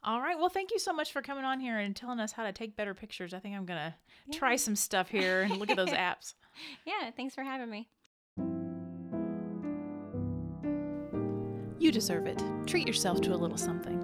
[0.08, 0.14] Yeah.
[0.14, 0.38] All right.
[0.38, 2.76] Well, thank you so much for coming on here and telling us how to take
[2.76, 3.34] better pictures.
[3.34, 3.96] I think I'm gonna
[4.32, 6.34] try some stuff here and look at those apps.
[6.86, 7.88] Yeah, thanks for having me.
[11.80, 12.42] You deserve it.
[12.66, 14.04] Treat yourself to a little something.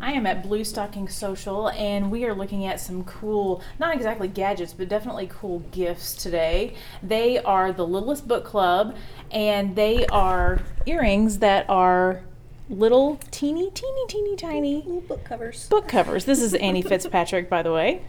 [0.00, 4.72] I am at Bluestocking Social and we are looking at some cool, not exactly gadgets,
[4.72, 6.74] but definitely cool gifts today.
[7.02, 8.96] They are the Littlest Book Club
[9.30, 12.22] and they are earrings that are
[12.68, 15.68] little teeny, teeny, teeny, tiny Little book covers.
[15.68, 16.24] book covers.
[16.24, 18.02] This is Annie Fitzpatrick, by the way,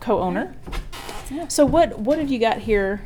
[0.00, 0.54] co-owner.
[1.48, 3.02] So what what have you got here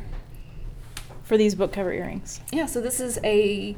[1.23, 2.41] for these book cover earrings?
[2.51, 3.77] Yeah, so this is a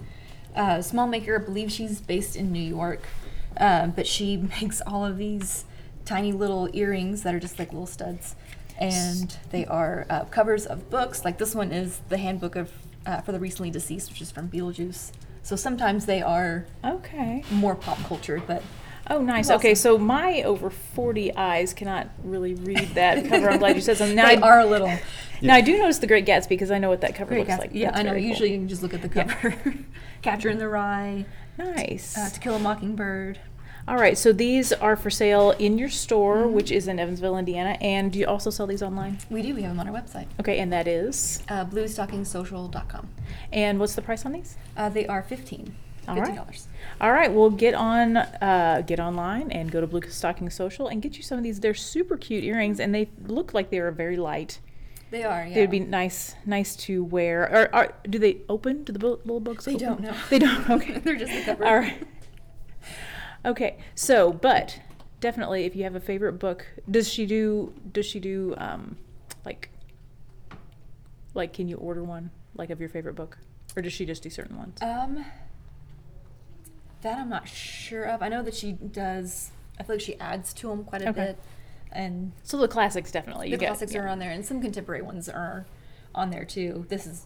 [0.55, 1.39] uh, small maker.
[1.39, 3.01] I believe she's based in New York,
[3.57, 5.65] uh, but she makes all of these
[6.05, 8.35] tiny little earrings that are just like little studs,
[8.77, 11.25] and they are uh, covers of books.
[11.25, 12.71] Like this one is the Handbook of
[13.05, 15.11] uh, for the Recently Deceased, which is from Beetlejuice.
[15.47, 17.41] So sometimes they are Okay.
[17.51, 18.61] more pop culture, but
[19.09, 19.45] Oh, nice.
[19.45, 19.55] Awesome.
[19.59, 23.49] Okay, so my over 40 eyes cannot really read that cover.
[23.49, 24.17] I'm glad you said something.
[24.17, 24.91] Now, they I, are a little.
[25.41, 27.51] now I do notice the Great Gatsby because I know what that cover Great looks
[27.53, 27.59] Gatsby.
[27.61, 27.69] like.
[27.71, 28.09] yeah, That's I know.
[28.09, 28.29] very cool.
[28.31, 29.55] Usually you can just look at the cover.
[30.21, 31.23] Catcher in the Rye,
[31.57, 32.17] Nice.
[32.17, 33.39] uh, To Kill a Mockingbird.
[33.88, 36.53] All right, so these are for sale in your store, Mm-hmm.
[36.53, 39.17] which is in Evansville, Indiana, and do you also sell these online?
[39.29, 39.55] We do.
[39.55, 41.41] We have them on our website, Okay, and that is.
[41.47, 43.07] uh, bluestockingsocial.com.
[43.53, 44.57] And what's the price on these?
[44.75, 45.73] Uh, they are 15
[46.07, 46.19] All $15.
[46.38, 46.61] right.
[46.99, 51.15] All right, well, get on, uh, get online and go to Bluestocking Social and get
[51.15, 51.61] you some of these.
[51.61, 54.59] They're super cute earrings, and they look like they are very light.
[55.11, 55.55] They are, yeah.
[55.55, 57.43] They would be nice, nice to wear.
[57.73, 58.83] Or, or do they open?
[58.83, 59.63] Do the little books?
[59.63, 59.88] They open?
[59.88, 60.13] don't, no.
[60.29, 60.69] They don't.
[60.77, 60.99] Okay.
[60.99, 61.65] They're just the cover.
[61.65, 62.05] All right.
[63.47, 63.77] Okay.
[63.95, 64.79] So, but
[65.21, 67.73] definitely, if you have a favorite book, does she do?
[67.93, 68.53] Does she do?
[68.57, 68.97] Um,
[69.45, 69.69] like,
[71.33, 73.37] like, can you order one like of your favorite book,
[73.75, 74.77] or does she just do certain ones?
[74.81, 75.25] Um,
[77.01, 78.21] that I'm not sure of.
[78.21, 79.51] I know that she does.
[79.79, 81.21] I feel like she adds to them quite a Okay.
[81.27, 81.39] bit,
[81.91, 83.47] and So the classics definitely.
[83.47, 84.01] the you get, classics yeah.
[84.01, 85.65] are on there, and some contemporary ones are
[86.13, 86.85] on there too.
[86.89, 87.25] This is.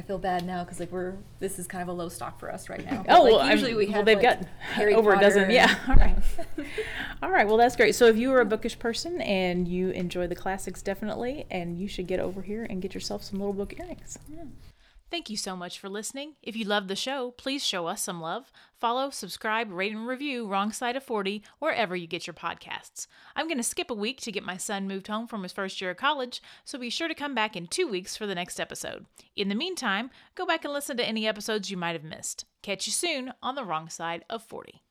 [0.00, 2.50] I feel bad now because like we're this is kind of a low stock for
[2.50, 3.04] us right now.
[3.08, 5.42] Oh Like, well, usually I'm- we well, have they've like, got Harry over a dozen.
[5.44, 5.74] and- Yeah.
[5.88, 6.16] All right.
[7.22, 7.46] All right.
[7.46, 7.94] Well, that's great.
[7.94, 11.86] So if you are a bookish person and you enjoy the classics, definitely, and you
[11.86, 14.18] should get over here and get yourself some little book earrings.
[15.10, 16.36] Thank you so much for listening.
[16.42, 18.50] If you love the show, please show us some love.
[18.80, 23.06] Follow, subscribe, rate, and review Wrong Side of 40 wherever you get your podcasts.
[23.36, 25.82] I'm going to skip a week to get my son moved home from his first
[25.82, 28.58] year of college, so be sure to come back in two weeks for the next
[28.58, 29.04] episode.
[29.36, 32.46] In the meantime, go back and listen to any episodes you might have missed.
[32.62, 34.82] Catch you soon on the Wrong Side of 40.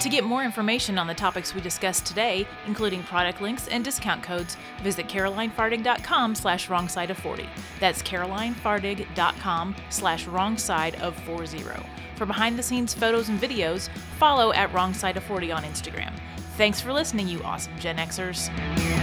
[0.00, 4.22] To get more information on the topics we discussed today, including product links and discount
[4.22, 7.48] codes, visit carolinefardig.com slash wrong side of 40.
[7.80, 11.64] That's carolinefardig.com slash wrong side of 40.
[12.14, 13.88] For behind the scenes photos and videos,
[14.18, 16.12] follow at wrong side of 40 on Instagram.
[16.56, 18.97] Thanks for listening, you awesome Gen Xers.